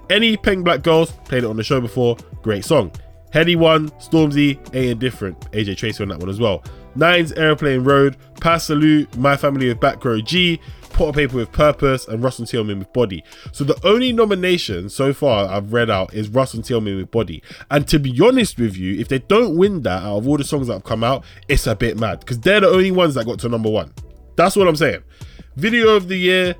Enny 0.09 0.37
Peng 0.37 0.63
Black 0.63 0.83
Girls, 0.83 1.11
played 1.25 1.43
it 1.43 1.47
on 1.49 1.57
the 1.57 1.63
show 1.63 1.81
before, 1.81 2.15
great 2.41 2.63
song. 2.63 2.91
Headie 3.33 3.55
One, 3.55 3.89
Stormzy, 3.91 4.57
Ain't 4.73 4.91
It 4.91 4.99
Different, 4.99 5.39
AJ 5.51 5.77
Tracey 5.77 6.03
on 6.03 6.09
that 6.09 6.19
one 6.19 6.29
as 6.29 6.39
well. 6.39 6.63
Nines, 6.95 7.31
Aeroplane 7.33 7.83
Road, 7.83 8.17
Pa 8.41 8.55
Salieu, 8.55 9.13
My 9.17 9.37
Family 9.37 9.67
with 9.67 9.79
Backroad 9.79 10.25
Gee, 10.25 10.59
Potter 10.99 11.17
Payper 11.17 11.33
with 11.33 11.53
Purpose, 11.53 12.09
and 12.09 12.21
Russ 12.21 12.39
and 12.39 12.47
Tillman 12.47 12.79
with 12.79 12.91
Body. 12.91 13.23
So 13.53 13.63
the 13.63 13.79
only 13.87 14.11
nomination 14.11 14.89
so 14.89 15.13
far 15.13 15.47
I've 15.47 15.71
read 15.71 15.89
out 15.89 16.13
is 16.13 16.27
Russ 16.27 16.53
and 16.53 16.61
Tillman 16.61 16.97
with 16.97 17.09
Body. 17.09 17.41
And 17.71 17.87
to 17.87 17.99
be 17.99 18.19
honest 18.21 18.59
with 18.59 18.75
you, 18.75 18.99
if 18.99 19.07
they 19.07 19.19
don't 19.19 19.55
win 19.55 19.83
that 19.83 20.03
out 20.03 20.17
of 20.17 20.27
all 20.27 20.35
the 20.35 20.43
songs 20.43 20.67
that 20.67 20.73
have 20.73 20.83
come 20.83 21.05
out, 21.05 21.23
it's 21.47 21.67
a 21.67 21.75
bit 21.75 21.97
mad 21.97 22.19
because 22.19 22.41
they're 22.41 22.59
the 22.59 22.67
only 22.67 22.91
ones 22.91 23.15
that 23.15 23.25
got 23.25 23.39
to 23.39 23.47
number 23.47 23.69
one. 23.69 23.93
That's 24.35 24.57
what 24.57 24.67
I'm 24.67 24.75
saying. 24.75 25.01
Video 25.55 25.95
of 25.95 26.09
the 26.09 26.17
year, 26.17 26.55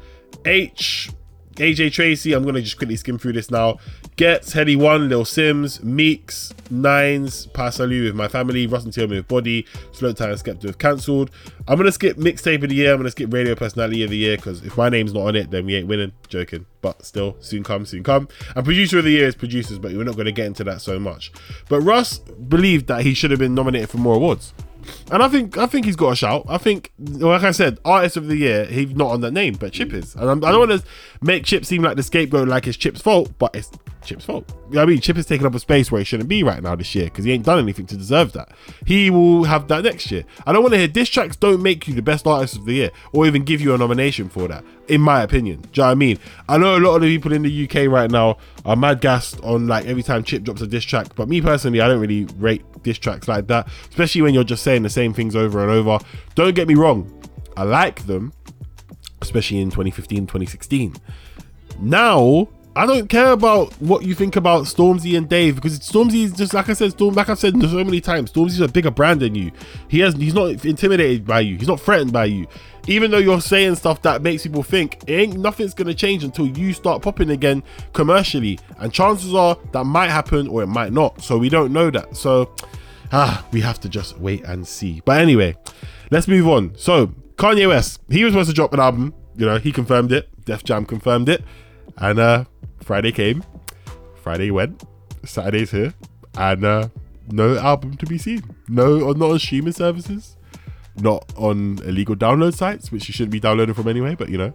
H, 0.46 1.10
AJ 1.59 1.91
Tracey, 1.91 2.31
I'm 2.31 2.45
gonna 2.45 2.61
just 2.61 2.77
quickly 2.77 2.95
skim 2.95 3.17
through 3.17 3.33
this 3.33 3.51
now. 3.51 3.79
Ghetts, 4.15 4.53
Headie 4.53 4.77
One, 4.77 5.09
Little 5.09 5.25
Simz, 5.25 5.83
Meeks, 5.83 6.53
Nines, 6.69 7.47
Pa 7.47 7.69
Salieu 7.69 8.05
with 8.05 8.15
My 8.15 8.29
Family, 8.29 8.65
Russ 8.65 8.85
and 8.85 8.93
Tillman 8.93 9.17
with 9.17 9.27
Body, 9.27 9.63
Slowthai 9.91 10.41
Skepta 10.41 10.63
with 10.63 10.77
Cancelled. 10.77 11.31
I'm 11.67 11.77
gonna 11.77 11.91
skip 11.91 12.15
Mixtape 12.15 12.63
of 12.63 12.69
the 12.69 12.75
Year, 12.75 12.93
I'm 12.93 12.99
gonna 12.99 13.11
skip 13.11 13.33
Radio 13.33 13.55
Personality 13.55 14.03
of 14.03 14.09
the 14.09 14.17
Year 14.17 14.37
because 14.37 14.63
if 14.63 14.77
my 14.77 14.87
name's 14.87 15.13
not 15.13 15.27
on 15.27 15.35
it, 15.35 15.51
then 15.51 15.65
we 15.65 15.75
ain't 15.75 15.87
winning. 15.87 16.13
Joking. 16.29 16.65
But 16.81 17.05
still, 17.05 17.35
soon 17.41 17.63
come, 17.63 17.85
soon 17.85 18.03
come. 18.03 18.29
And 18.55 18.63
Producer 18.63 18.99
of 18.99 19.03
the 19.03 19.11
Year 19.11 19.27
is 19.27 19.35
Producers, 19.35 19.79
but 19.79 19.91
we're 19.91 20.05
not 20.05 20.15
gonna 20.15 20.31
get 20.31 20.45
into 20.45 20.63
that 20.63 20.81
so 20.81 20.97
much. 20.97 21.29
But 21.67 21.81
Russ 21.81 22.19
believed 22.19 22.87
that 22.87 23.01
he 23.01 23.13
should 23.13 23.31
have 23.31 23.39
been 23.39 23.53
nominated 23.53 23.89
for 23.89 23.97
more 23.97 24.15
awards. 24.15 24.53
And 25.12 25.24
I 25.24 25.27
think 25.27 25.58
I 25.58 25.65
think 25.65 25.86
he's 25.86 25.96
got 25.96 26.12
a 26.12 26.15
shout. 26.15 26.46
I 26.48 26.58
think, 26.58 26.91
like 27.00 27.43
I 27.43 27.51
said, 27.51 27.79
artist 27.84 28.17
of 28.17 28.27
the 28.27 28.36
year. 28.36 28.65
He's 28.65 28.96
not 28.96 29.12
on 29.12 29.22
that 29.22 29.31
name, 29.31 29.55
but 29.55 29.74
Chip 29.74 29.93
is. 29.93 30.15
And 30.15 30.29
I'm, 30.29 30.43
I 30.43 30.51
do 30.51 30.60
not 30.60 30.69
want 30.69 30.81
to 30.81 30.88
make 31.22 31.46
Chip 31.46 31.65
seem 31.65 31.81
like 31.81 31.98
the 31.98 32.03
scapegoat, 32.03 32.48
like 32.48 32.67
it's 32.67 32.77
Chip's 32.77 33.01
fault, 33.01 33.31
but 33.39 33.55
it's 33.55 33.72
Chip's 34.03 34.25
fault. 34.25 34.46
You 34.69 34.75
know 34.75 34.81
what 34.81 34.84
I 34.84 34.91
mean, 34.91 35.01
Chip 35.01 35.17
is 35.17 35.25
taking 35.25 35.46
up 35.46 35.55
a 35.55 35.60
space 35.60 35.91
where 35.91 36.00
he 36.00 36.05
shouldn't 36.05 36.29
be 36.29 36.43
right 36.43 36.62
now 36.62 36.75
this 36.75 36.93
year 36.96 37.05
because 37.05 37.25
he 37.25 37.31
ain't 37.31 37.46
done 37.46 37.60
anything 37.60 37.86
to 37.88 37.98
deserve 37.98 38.34
that. 38.34 38.50
He 38.86 39.10
will 39.10 39.43
have 39.43 39.67
that 39.67 39.84
next 39.84 40.12
year. 40.12 40.25
I 40.46 40.53
don't 40.53 40.62
want 40.62 40.74
to 40.74 40.77
hear 40.77 40.88
diss 40.88 41.10
tracks 41.10 41.36
don't 41.36 41.62
make 41.62 41.88
you 41.88 41.93
the 41.93 42.01
best 42.01 42.25
artist 42.25 42.55
of 42.55 42.65
the 42.65 42.74
year 42.74 42.91
or 43.13 43.25
even 43.25 43.43
give 43.43 43.62
you 43.62 43.74
a 43.74 43.77
nomination 43.77 44.29
for 44.29 44.48
that. 44.48 44.63
In 44.88 45.01
my 45.01 45.22
opinion, 45.22 45.62
do 45.62 45.67
you 45.67 45.81
know 45.81 45.88
what 45.88 45.91
I 45.91 45.96
mean? 45.96 46.19
I 46.48 46.58
know 46.58 46.77
a 46.77 46.79
lot 46.79 46.96
of 46.96 47.01
the 47.01 47.15
people 47.15 47.34
in 47.34 47.43
the 47.43 47.63
UK 47.65 47.91
right 47.91 48.10
now 48.10 48.38
are 48.65 48.75
mad 48.75 49.01
gassed 49.01 49.39
on 49.41 49.67
like 49.67 49.86
every 49.86 50.03
time 50.03 50.24
Chip 50.24 50.43
drops 50.43 50.62
a 50.62 50.67
diss 50.67 50.84
track, 50.84 51.13
but 51.15 51.27
me 51.27 51.41
personally, 51.41 51.81
I 51.81 51.88
don't 51.88 52.00
really 52.00 52.25
rate 52.38 52.63
diss 52.84 52.98
tracks 52.98 53.27
like 53.27 53.48
that, 53.48 53.67
especially 53.89 54.22
when 54.22 54.34
you're 54.34 54.43
just 54.43 54.63
saying 54.63 54.78
the 54.83 54.89
same 54.89 55.13
things 55.13 55.36
over 55.36 55.62
and 55.62 55.69
over. 55.69 56.00
Don't 56.36 56.55
get 56.55 56.67
me 56.67 56.75
wrong, 56.75 57.12
I 57.55 57.63
like 57.63 58.05
them, 58.05 58.33
especially 59.21 59.59
in 59.59 59.69
2015, 59.69 60.27
2016. 60.27 60.95
Now, 61.79 62.48
I 62.75 62.86
don't 62.86 63.09
care 63.09 63.31
about 63.31 63.74
what 63.81 64.03
you 64.03 64.15
think 64.15 64.36
about 64.36 64.63
Stormzy 64.63 65.17
and 65.17 65.27
Dave 65.27 65.55
because 65.55 65.79
Stormzy 65.79 66.24
is 66.24 66.31
just 66.31 66.53
like 66.53 66.69
I 66.69 66.74
said, 66.74 66.91
Storm 66.91 67.15
like 67.15 67.27
I've 67.27 67.39
said 67.39 67.59
so 67.62 67.83
many 67.83 68.00
times, 68.00 68.31
Stormzy's 68.31 68.62
a 68.62 68.67
bigger 68.67 68.91
brand 68.91 69.19
than 69.19 69.36
you. 69.36 69.51
He 69.88 70.00
has 70.00 70.13
he's 70.13 70.33
not 70.33 70.63
intimidated 70.63 71.25
by 71.25 71.41
you, 71.41 71.57
he's 71.57 71.67
not 71.67 71.81
threatened 71.81 72.13
by 72.13 72.25
you. 72.25 72.48
Even 72.88 73.12
though 73.12 73.17
you're 73.17 73.41
saying 73.41 73.75
stuff 73.75 74.01
that 74.03 74.21
makes 74.21 74.43
people 74.43 74.63
think 74.63 75.00
it 75.07 75.13
ain't 75.13 75.38
nothing's 75.38 75.74
gonna 75.74 75.93
change 75.93 76.24
until 76.24 76.48
you 76.48 76.71
start 76.71 77.01
popping 77.01 77.31
again 77.31 77.63
commercially. 77.91 78.59
And 78.77 78.93
chances 78.93 79.33
are 79.33 79.57
that 79.74 79.83
might 79.83 80.09
happen 80.09 80.48
or 80.48 80.63
it 80.63 80.67
might 80.67 80.93
not. 80.93 81.21
So 81.21 81.38
we 81.38 81.50
don't 81.50 81.74
know 81.74 81.89
that. 81.89 82.15
So 82.15 82.53
ah, 83.11 83.45
we 83.51 83.61
have 83.61 83.79
to 83.81 83.89
just 83.89 84.17
wait 84.17 84.43
and 84.43 84.67
see. 84.67 85.01
But 85.05 85.21
anyway, 85.21 85.57
let's 86.11 86.27
move 86.27 86.47
on. 86.47 86.75
So 86.75 87.07
Kanye 87.35 87.67
West, 87.67 88.01
he 88.09 88.23
was 88.23 88.33
supposed 88.33 88.49
to 88.49 88.55
drop 88.55 88.73
an 88.73 88.79
album. 88.79 89.13
You 89.35 89.45
know, 89.45 89.57
he 89.57 89.71
confirmed 89.71 90.11
it. 90.11 90.29
Def 90.45 90.63
Jam 90.63 90.85
confirmed 90.85 91.29
it. 91.29 91.43
And 91.97 92.19
uh 92.19 92.45
Friday 92.81 93.11
came, 93.11 93.43
Friday 94.21 94.51
went, 94.51 94.83
Saturday's 95.25 95.71
here, 95.71 95.93
and 96.37 96.65
uh 96.65 96.89
no 97.31 97.57
album 97.57 97.97
to 97.97 98.05
be 98.05 98.17
seen. 98.17 98.43
No, 98.67 99.11
not 99.13 99.31
on 99.31 99.39
streaming 99.39 99.73
services, 99.73 100.37
not 100.97 101.31
on 101.35 101.79
illegal 101.85 102.15
download 102.15 102.55
sites, 102.55 102.91
which 102.91 103.07
you 103.07 103.13
shouldn't 103.13 103.31
be 103.31 103.39
downloading 103.39 103.75
from 103.75 103.87
anyway, 103.87 104.15
but 104.15 104.29
you 104.29 104.37
know. 104.37 104.53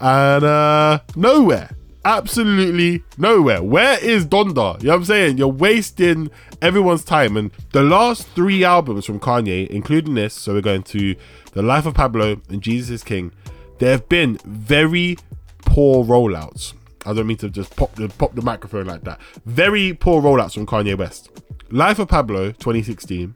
And 0.00 0.44
uh 0.44 1.00
nowhere. 1.16 1.70
Absolutely 2.04 3.02
nowhere. 3.16 3.62
Where 3.62 3.98
is 4.04 4.26
Donda? 4.26 4.80
You 4.82 4.88
know 4.88 4.92
what 4.92 4.96
I'm 4.98 5.04
saying? 5.04 5.38
You're 5.38 5.48
wasting 5.48 6.30
everyone's 6.60 7.02
time. 7.04 7.36
And 7.36 7.50
the 7.72 7.82
last 7.82 8.26
three 8.28 8.62
albums 8.62 9.06
from 9.06 9.20
Kanye, 9.20 9.66
including 9.68 10.14
this, 10.14 10.34
so 10.34 10.52
we're 10.52 10.60
going 10.60 10.82
to 10.84 11.16
The 11.52 11.62
Life 11.62 11.86
of 11.86 11.94
Pablo 11.94 12.40
and 12.50 12.60
Jesus 12.62 12.90
is 12.90 13.04
King, 13.04 13.32
there 13.78 13.92
have 13.92 14.08
been 14.08 14.38
very 14.44 15.16
poor 15.60 16.04
rollouts. 16.04 16.74
I 17.06 17.12
don't 17.12 17.26
mean 17.26 17.36
to 17.38 17.50
just 17.50 17.74
pop 17.76 17.94
the 17.94 18.08
pop 18.08 18.34
the 18.34 18.42
microphone 18.42 18.86
like 18.86 19.02
that. 19.04 19.20
Very 19.46 19.94
poor 19.94 20.22
rollouts 20.22 20.54
from 20.54 20.66
Kanye 20.66 20.96
West. 20.96 21.30
Life 21.70 21.98
of 21.98 22.08
Pablo 22.08 22.52
2016. 22.52 23.34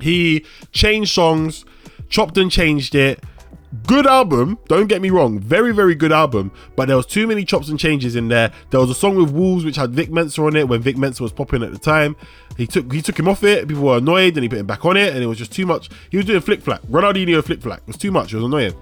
He 0.00 0.44
changed 0.72 1.12
songs, 1.12 1.64
chopped 2.08 2.38
and 2.38 2.50
changed 2.50 2.94
it. 2.94 3.22
Good 3.86 4.06
album, 4.06 4.58
don't 4.66 4.86
get 4.86 5.02
me 5.02 5.10
wrong. 5.10 5.38
Very, 5.38 5.72
very 5.72 5.94
good 5.94 6.10
album, 6.10 6.50
but 6.74 6.88
there 6.88 6.96
was 6.96 7.04
too 7.04 7.26
many 7.26 7.44
chops 7.44 7.68
and 7.68 7.78
changes 7.78 8.16
in 8.16 8.28
there. 8.28 8.50
There 8.70 8.80
was 8.80 8.88
a 8.88 8.94
song 8.94 9.16
with 9.16 9.30
Wolves 9.30 9.64
which 9.64 9.76
had 9.76 9.90
Vic 9.90 10.10
Mensa 10.10 10.42
on 10.42 10.56
it 10.56 10.66
when 10.66 10.80
Vic 10.80 10.96
Mensa 10.96 11.22
was 11.22 11.32
popping 11.32 11.62
at 11.62 11.72
the 11.72 11.78
time. 11.78 12.16
He 12.56 12.66
took 12.66 12.90
he 12.90 13.02
took 13.02 13.18
him 13.18 13.28
off 13.28 13.44
it. 13.44 13.68
People 13.68 13.84
were 13.84 13.98
annoyed, 13.98 14.36
and 14.36 14.42
he 14.42 14.48
put 14.48 14.58
him 14.58 14.66
back 14.66 14.86
on 14.86 14.96
it, 14.96 15.12
and 15.12 15.22
it 15.22 15.26
was 15.26 15.36
just 15.36 15.52
too 15.52 15.66
much. 15.66 15.90
He 16.10 16.16
was 16.16 16.24
doing 16.24 16.40
flick 16.40 16.62
flack. 16.62 16.80
Ronaldinho 16.82 17.44
flick 17.44 17.60
flack. 17.60 17.80
It 17.80 17.88
was 17.88 17.98
too 17.98 18.10
much. 18.10 18.32
It 18.32 18.36
was 18.36 18.46
annoying. 18.46 18.74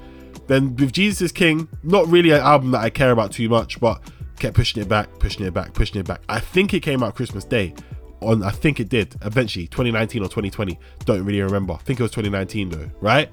Then 0.47 0.77
with 0.77 0.93
Jesus 0.93 1.21
is 1.21 1.33
King, 1.33 1.67
not 1.83 2.07
really 2.07 2.31
an 2.31 2.41
album 2.41 2.71
that 2.71 2.81
I 2.81 2.91
care 2.91 3.11
about 3.11 3.33
too 3.33 3.49
much, 3.49 3.81
but 3.81 4.01
kept 4.39 4.55
pushing 4.55 4.81
it 4.81 4.89
back, 4.89 5.09
pushing 5.19 5.45
it 5.45 5.53
back, 5.53 5.75
pushing 5.75 6.01
it 6.01 6.07
back. 6.07 6.21
I 6.29 6.39
think 6.39 6.73
it 6.75 6.81
came 6.81 7.03
out 7.03 7.17
Christmas 7.17 7.45
Day. 7.45 7.75
On 8.21 8.43
I 8.43 8.51
think 8.51 8.81
it 8.81 8.89
did 8.89 9.15
eventually 9.23 9.67
2019 9.67 10.23
or 10.23 10.27
2020. 10.27 10.79
Don't 11.05 11.25
really 11.25 11.43
remember. 11.43 11.75
I 11.75 11.79
think 11.79 11.99
it 11.99 12.03
was 12.03 12.13
2019 12.13 12.69
though, 12.71 12.91
right? 13.01 13.29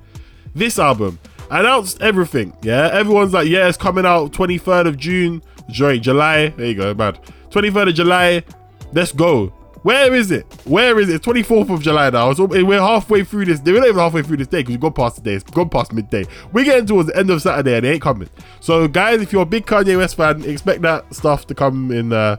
This 0.56 0.78
album 0.78 1.20
announced 1.60 2.02
everything. 2.02 2.56
Yeah, 2.62 2.90
everyone's 2.92 3.34
like, 3.34 3.48
yeah, 3.48 3.68
it's 3.68 3.78
coming 3.78 4.06
out 4.06 4.32
23rd 4.32 4.88
of 4.88 4.98
June. 4.98 5.42
Sorry, 5.72 6.00
July. 6.00 6.50
There 6.50 6.66
you 6.68 6.76
go, 6.76 6.94
bad. 6.94 7.20
23rd 7.50 7.90
of 7.90 7.96
July. 7.96 8.44
Let's 8.92 9.12
go. 9.12 9.54
Where 9.84 10.16
is 10.16 10.32
it? 10.32 10.46
Where 10.66 10.98
is 10.98 11.10
it? 11.10 11.22
24th 11.22 11.70
of 11.70 11.82
July 11.82 12.10
now. 12.10 12.32
So 12.34 12.46
we're 12.46 12.80
halfway 12.80 13.26
through 13.26 13.46
this 13.46 13.60
day. 13.60 13.74
We're 13.74 13.80
not 13.80 13.90
even 13.90 14.00
halfway 14.00 14.24
through 14.24 14.38
this 14.38 14.48
day 14.48 14.60
because 14.60 14.72
we've 14.72 14.80
gone 14.80 14.94
past 14.94 15.18
the 15.18 15.22
day. 15.22 15.34
It's 15.34 15.44
gone 15.44 15.68
past 15.68 15.92
midday. 15.92 16.26
We're 16.54 16.64
getting 16.64 16.86
towards 16.86 17.10
the 17.10 17.18
end 17.18 17.30
of 17.30 17.42
Saturday 17.42 17.76
and 17.76 17.86
it 17.86 17.90
ain't 17.90 18.02
coming. 18.02 18.30
So, 18.62 18.88
guys, 18.88 19.22
if 19.22 19.34
you're 19.34 19.42
a 19.42 19.46
big 19.46 19.66
Kanye 19.66 19.98
West 19.98 20.16
fan, 20.16 20.42
expect 20.46 20.84
that 20.84 21.14
stuff 21.14 21.48
to 21.48 21.56
come 21.56 21.92
in. 21.92 22.14
Uh, 22.14 22.38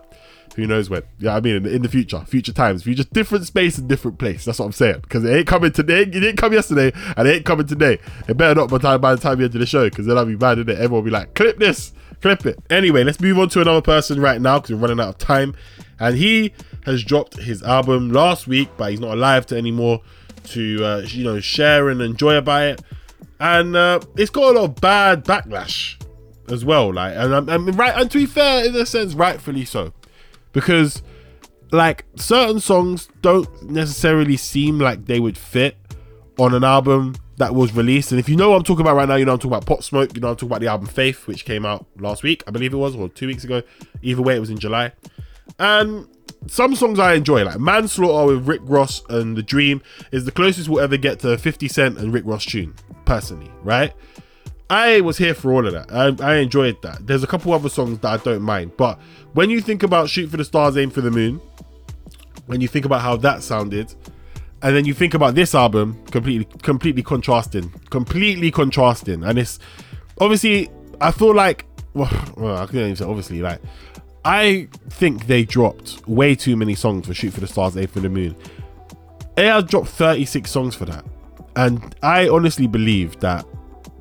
who 0.54 0.66
knows 0.66 0.88
when? 0.88 1.02
Yeah, 1.18 1.36
I 1.36 1.40
mean, 1.40 1.56
in, 1.56 1.66
in, 1.66 1.82
the 1.82 1.88
future, 1.88 2.20
future 2.26 2.52
times, 2.52 2.84
future 2.84 3.04
different 3.04 3.46
space 3.46 3.78
and 3.78 3.88
different 3.88 4.18
place. 4.18 4.44
That's 4.44 4.58
what 4.58 4.66
I'm 4.66 4.72
saying. 4.72 5.00
Because 5.02 5.24
it 5.24 5.34
ain't 5.34 5.46
coming 5.46 5.72
today. 5.72 6.02
It 6.02 6.12
didn't 6.12 6.36
come 6.36 6.52
yesterday, 6.52 6.92
and 7.16 7.26
it 7.26 7.36
ain't 7.36 7.44
coming 7.44 7.66
today. 7.66 7.98
It 8.28 8.36
better 8.36 8.54
not 8.54 8.70
by 8.70 8.78
the 8.78 8.82
time 8.82 9.00
by 9.00 9.14
the 9.14 9.20
time 9.20 9.40
you 9.40 9.46
enter 9.46 9.58
the 9.58 9.66
show, 9.66 9.88
because 9.88 10.06
then 10.06 10.16
I'll 10.16 10.26
be 10.26 10.36
mad 10.36 10.58
at 10.58 10.68
it. 10.68 10.74
Everyone 10.74 10.92
will 10.92 11.02
be 11.02 11.10
like, 11.10 11.34
clip 11.34 11.58
this, 11.58 11.92
clip 12.20 12.46
it. 12.46 12.58
Anyway, 12.70 13.04
let's 13.04 13.20
move 13.20 13.38
on 13.38 13.48
to 13.50 13.60
another 13.60 13.82
person 13.82 14.20
right 14.20 14.40
now 14.40 14.58
because 14.58 14.72
we're 14.76 14.82
running 14.88 15.00
out 15.00 15.08
of 15.08 15.18
time, 15.18 15.54
and 15.98 16.16
he 16.16 16.52
has 16.84 17.02
dropped 17.02 17.36
his 17.38 17.62
album 17.62 18.10
last 18.10 18.46
week, 18.46 18.68
but 18.76 18.90
he's 18.90 19.00
not 19.00 19.12
alive 19.12 19.46
to 19.46 19.56
anymore 19.56 20.02
to 20.44 20.84
uh, 20.84 21.02
you 21.06 21.24
know 21.24 21.40
share 21.40 21.88
and 21.88 22.00
enjoy 22.00 22.36
about 22.36 22.62
it, 22.62 22.82
and 23.40 23.74
uh, 23.74 24.00
it's 24.16 24.30
got 24.30 24.54
a 24.54 24.60
lot 24.60 24.64
of 24.64 24.80
bad 24.80 25.24
backlash 25.24 25.96
as 26.48 26.64
well. 26.64 26.92
Like, 26.92 27.14
and 27.16 27.34
I'm, 27.34 27.48
I'm 27.48 27.66
right, 27.72 27.94
and 27.96 28.10
to 28.10 28.18
be 28.18 28.26
fair, 28.26 28.66
in 28.66 28.74
a 28.76 28.86
sense, 28.86 29.14
rightfully 29.14 29.64
so, 29.64 29.92
because 30.54 31.02
like 31.70 32.06
certain 32.16 32.60
songs 32.60 33.08
don't 33.20 33.70
necessarily 33.70 34.38
seem 34.38 34.78
like 34.78 35.04
they 35.04 35.20
would 35.20 35.36
fit 35.36 35.76
on 36.38 36.54
an 36.54 36.64
album 36.64 37.16
that 37.36 37.54
was 37.54 37.74
released. 37.74 38.12
And 38.12 38.18
if 38.18 38.28
you 38.28 38.36
know 38.36 38.50
what 38.50 38.56
I'm 38.56 38.62
talking 38.62 38.82
about 38.82 38.96
right 38.96 39.08
now, 39.08 39.16
you 39.16 39.24
know 39.24 39.32
I'm 39.32 39.38
talking 39.38 39.52
about 39.52 39.66
Pop 39.66 39.82
Smoke. 39.82 40.14
You 40.14 40.20
know 40.20 40.30
I'm 40.30 40.36
talking 40.36 40.48
about 40.48 40.60
the 40.60 40.68
album 40.68 40.86
Faith, 40.86 41.26
which 41.26 41.44
came 41.44 41.66
out 41.66 41.84
last 41.98 42.22
week, 42.22 42.42
I 42.46 42.50
believe 42.50 42.72
it 42.72 42.76
was, 42.76 42.94
or 42.94 43.08
two 43.08 43.26
weeks 43.26 43.44
ago. 43.44 43.62
Either 44.02 44.22
way, 44.22 44.36
it 44.36 44.40
was 44.40 44.50
in 44.50 44.58
July. 44.58 44.92
And 45.58 46.06
some 46.46 46.74
songs 46.76 46.98
I 46.98 47.14
enjoy, 47.14 47.44
like 47.44 47.58
Manslaughter 47.58 48.34
with 48.34 48.46
Rick 48.46 48.60
Ross 48.64 49.02
and 49.08 49.36
The 49.36 49.42
Dream, 49.42 49.82
is 50.12 50.24
the 50.24 50.32
closest 50.32 50.68
we'll 50.68 50.82
ever 50.82 50.96
get 50.96 51.20
to 51.20 51.36
50 51.36 51.68
Cent 51.68 51.98
and 51.98 52.12
Rick 52.12 52.24
Ross 52.26 52.44
tune, 52.44 52.74
personally, 53.04 53.50
right? 53.62 53.92
I 54.70 55.00
was 55.00 55.18
here 55.18 55.34
for 55.34 55.52
all 55.52 55.66
of 55.66 55.72
that. 55.72 55.92
I, 55.92 56.32
I 56.32 56.36
enjoyed 56.36 56.80
that. 56.82 57.06
There's 57.06 57.22
a 57.22 57.26
couple 57.26 57.52
other 57.52 57.68
songs 57.68 57.98
that 58.00 58.08
I 58.08 58.16
don't 58.22 58.42
mind, 58.42 58.72
but 58.76 58.98
when 59.34 59.50
you 59.50 59.60
think 59.60 59.82
about 59.82 60.08
Shoot 60.08 60.30
for 60.30 60.36
the 60.36 60.44
Stars, 60.44 60.76
Aim 60.76 60.90
for 60.90 61.00
the 61.00 61.10
Moon, 61.10 61.40
when 62.46 62.60
you 62.60 62.68
think 62.68 62.84
about 62.84 63.02
how 63.02 63.16
that 63.16 63.42
sounded, 63.42 63.94
and 64.62 64.74
then 64.74 64.84
you 64.86 64.94
think 64.94 65.12
about 65.12 65.34
this 65.34 65.54
album, 65.54 66.02
completely, 66.06 66.46
completely 66.62 67.02
contrasting, 67.02 67.70
completely 67.90 68.50
contrasting, 68.50 69.22
and 69.22 69.38
it's 69.38 69.58
obviously 70.18 70.70
I 71.00 71.10
feel 71.10 71.34
like, 71.34 71.66
well, 71.92 72.10
well 72.36 72.56
I 72.56 72.66
can't 72.66 72.76
even 72.76 72.96
say 72.96 73.04
obviously, 73.04 73.42
like 73.42 73.60
I 74.24 74.68
think 74.88 75.26
they 75.26 75.44
dropped 75.44 76.06
way 76.08 76.34
too 76.34 76.56
many 76.56 76.74
songs 76.74 77.06
for 77.06 77.14
Shoot 77.14 77.34
for 77.34 77.40
the 77.40 77.46
Stars, 77.46 77.76
Aim 77.76 77.88
for 77.88 78.00
the 78.00 78.08
Moon. 78.08 78.34
Has 79.36 79.64
dropped 79.64 79.88
36 79.88 80.50
songs 80.50 80.74
for 80.74 80.84
that. 80.86 81.04
And 81.56 81.94
I 82.02 82.28
honestly 82.28 82.66
believe 82.66 83.20
that 83.20 83.44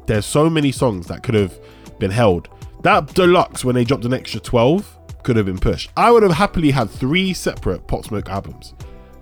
there's 0.05 0.25
so 0.25 0.49
many 0.49 0.71
songs 0.71 1.07
that 1.07 1.23
could 1.23 1.35
have 1.35 1.59
been 1.99 2.11
held. 2.11 2.49
That 2.83 3.13
deluxe, 3.13 3.63
when 3.63 3.75
they 3.75 3.83
dropped 3.83 4.05
an 4.05 4.13
extra 4.13 4.39
12, 4.39 4.99
could 5.23 5.37
have 5.37 5.45
been 5.45 5.57
pushed. 5.57 5.91
I 5.95 6.11
would 6.11 6.23
have 6.23 6.33
happily 6.33 6.71
had 6.71 6.89
three 6.89 7.33
separate 7.33 7.87
Pop 7.87 8.05
Smoke 8.05 8.29
albums, 8.29 8.73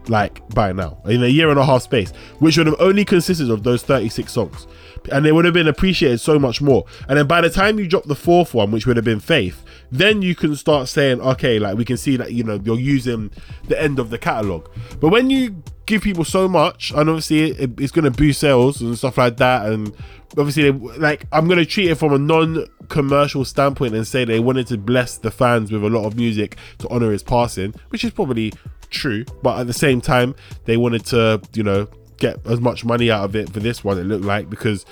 like 0.08 0.48
by 0.50 0.72
now, 0.72 1.02
in 1.06 1.24
a 1.24 1.28
year 1.28 1.50
and 1.50 1.60
a 1.60 1.66
half 1.66 1.84
space, 1.84 2.12
which 2.40 2.58
would 2.58 2.68
have 2.68 2.80
only 2.80 3.06
consisted 3.06 3.50
of 3.50 3.64
those 3.64 3.84
36 3.84 4.32
songs. 4.32 4.68
And 5.12 5.26
they 5.26 5.32
would 5.32 5.46
have 5.46 5.54
been 5.54 5.68
appreciated 5.68 6.20
so 6.20 6.38
much 6.38 6.62
more. 6.62 6.86
And 7.08 7.18
then 7.18 7.28
by 7.28 7.42
the 7.42 7.50
time 7.50 7.80
you 7.80 7.88
drop 7.88 8.06
the 8.06 8.16
fourth 8.16 8.54
one, 8.54 8.72
which 8.72 8.86
would 8.86 8.98
have 8.98 9.06
been 9.06 9.20
Faith, 9.20 9.64
then 9.92 10.22
you 10.22 10.36
can 10.36 10.56
start 10.56 10.88
saying, 10.88 11.22
okay, 11.22 11.60
like 11.60 11.78
we 11.78 11.86
can 11.86 11.98
see 11.98 12.18
that 12.18 12.34
you 12.34 12.44
know 12.44 12.60
you're 12.64 12.80
using 12.80 13.32
the 13.68 13.82
end 13.82 14.00
of 14.00 14.10
the 14.10 14.18
catalog. 14.18 14.68
But 15.00 15.10
when 15.10 15.30
you 15.30 15.64
give 15.86 16.02
people 16.02 16.24
so 16.24 16.48
much, 16.48 16.92
and 16.92 17.10
obviously 17.10 17.52
it, 17.52 17.80
it's 17.80 17.92
going 17.92 18.06
to 18.06 18.12
boost 18.12 18.40
sales 18.40 18.82
and 18.82 18.98
stuff 18.98 19.18
like 19.18 19.38
that, 19.38 19.66
and 19.66 19.94
obviously 20.38 20.72
like 20.72 21.26
I'm 21.32 21.48
going 21.48 21.60
to 21.60 21.66
treat 21.66 21.92
it 21.92 21.96
from 21.96 22.14
a 22.14 22.18
non-commercial 22.18 23.44
standpoint 23.46 23.94
and 23.94 24.08
say 24.08 24.24
they 24.24 24.40
wanted 24.40 24.68
to 24.68 24.78
bless 24.78 25.18
the 25.18 25.32
fans 25.32 25.72
with 25.72 25.84
a 25.84 25.90
lot 25.90 26.06
of 26.06 26.16
music 26.16 26.58
to 26.80 26.90
honor 26.90 27.12
his 27.12 27.24
passing, 27.24 27.74
which 27.90 28.04
is 28.04 28.12
probably 28.12 28.54
true. 28.92 29.26
But 29.42 29.60
at 29.60 29.68
the 29.68 29.74
same 29.74 30.02
time, 30.02 30.36
they 30.66 30.78
wanted 30.78 31.06
to 31.08 31.42
you 31.54 31.64
know 31.64 31.88
get 32.18 32.46
as 32.46 32.62
much 32.62 32.86
money 32.86 33.10
out 33.10 33.26
of 33.26 33.36
it 33.36 33.52
for 33.52 33.60
this 33.60 33.84
one. 33.84 33.98
It 33.98 34.04
looked 34.04 34.26
like 34.26 34.50
because 34.50 34.86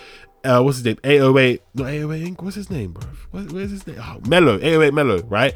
uh, 0.44 0.62
what's 0.62 0.78
his 0.78 0.86
name? 0.86 1.00
808, 1.04 1.62
not 1.76 1.90
808 1.90 2.28
Inc. 2.28 2.44
What's 2.44 2.56
his 2.56 2.70
name, 2.70 2.94
bro? 2.94 3.04
Where's 3.32 3.72
his 3.72 3.86
name? 3.86 3.98
Oh, 4.02 4.20
Melo, 4.28 4.56
808 4.56 4.94
Melo, 4.94 5.22
right? 5.24 5.54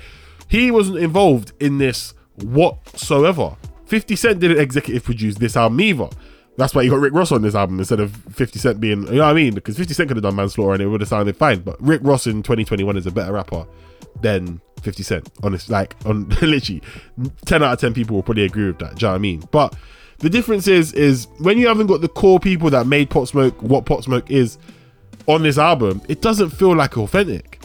He 0.48 0.72
wasn't 0.72 1.00
involved 1.00 1.54
in 1.60 1.78
this 1.78 2.14
whatsoever. 2.36 3.56
50 3.86 4.16
Cent 4.16 4.40
didn't 4.40 4.60
executive 4.60 5.04
produce 5.04 5.36
this 5.36 5.56
album 5.56 5.80
either. 5.82 6.10
That's 6.58 6.76
why 6.76 6.84
you 6.84 6.92
got 6.92 7.00
Rick 7.00 7.14
Ross 7.14 7.32
on 7.32 7.42
this 7.42 7.56
album 7.56 7.80
instead 7.80 8.00
of 8.00 8.16
50 8.16 8.60
Cent 8.60 8.80
being, 8.80 9.04
you 9.08 9.14
know 9.14 9.24
what 9.24 9.32
I 9.32 9.34
mean? 9.34 9.56
Because 9.56 9.78
50 9.78 9.94
Cent 9.94 10.10
could 10.10 10.18
have 10.18 10.24
done 10.24 10.36
Manslaughter 10.36 10.74
and 10.74 10.82
it 10.82 10.88
would 10.88 11.02
have 11.02 11.10
sounded 11.10 11.36
fine. 11.36 11.62
But 11.62 11.82
Rick 11.82 12.02
Ross 12.04 12.28
in 12.28 12.44
2021 12.44 12.98
is 12.98 13.08
a 13.08 13.12
better 13.12 13.34
rapper 13.34 13.66
than 14.22 14.62
50 14.82 15.04
Cent. 15.04 15.30
Honest, 15.44 15.70
like, 15.70 15.96
on 16.06 16.30
literally 16.42 16.82
10 17.46 17.64
out 17.64 17.74
of 17.74 17.80
10 17.80 17.94
people 17.94 18.16
will 18.16 18.24
probably 18.24 18.46
agree 18.46 18.68
with 18.68 18.80
that. 18.80 18.96
Do 18.96 19.06
you 19.06 19.08
know 19.08 19.12
what 19.14 19.16
I 19.16 19.20
mean? 19.20 19.44
But 19.52 19.76
the 20.20 20.30
difference 20.30 20.68
is, 20.68 20.94
is 20.94 21.28
when 21.40 21.58
you 21.58 21.68
haven't 21.68 21.88
got 21.88 22.02
the 22.02 22.08
core 22.08 22.40
people 22.40 22.70
that 22.70 22.88
made 22.88 23.10
Pop 23.10 23.28
Smoke 23.28 23.62
what 23.62 23.86
Pop 23.86 24.04
Smoke 24.04 24.30
is 24.30 24.58
on 25.28 25.44
this 25.44 25.58
album, 25.58 26.02
it 26.08 26.22
doesn't 26.22 26.52
feel 26.52 26.76
like 26.76 26.98
authentic. 26.98 27.60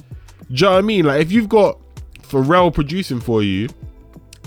Do 0.49 0.55
you 0.55 0.63
know 0.63 0.73
what 0.73 0.79
I 0.79 0.83
mean? 0.83 1.05
Like 1.05 1.21
if 1.21 1.33
you've 1.33 1.49
got 1.49 1.79
Pharrell 2.23 2.73
producing 2.73 3.21
for 3.21 3.43
you, 3.43 3.69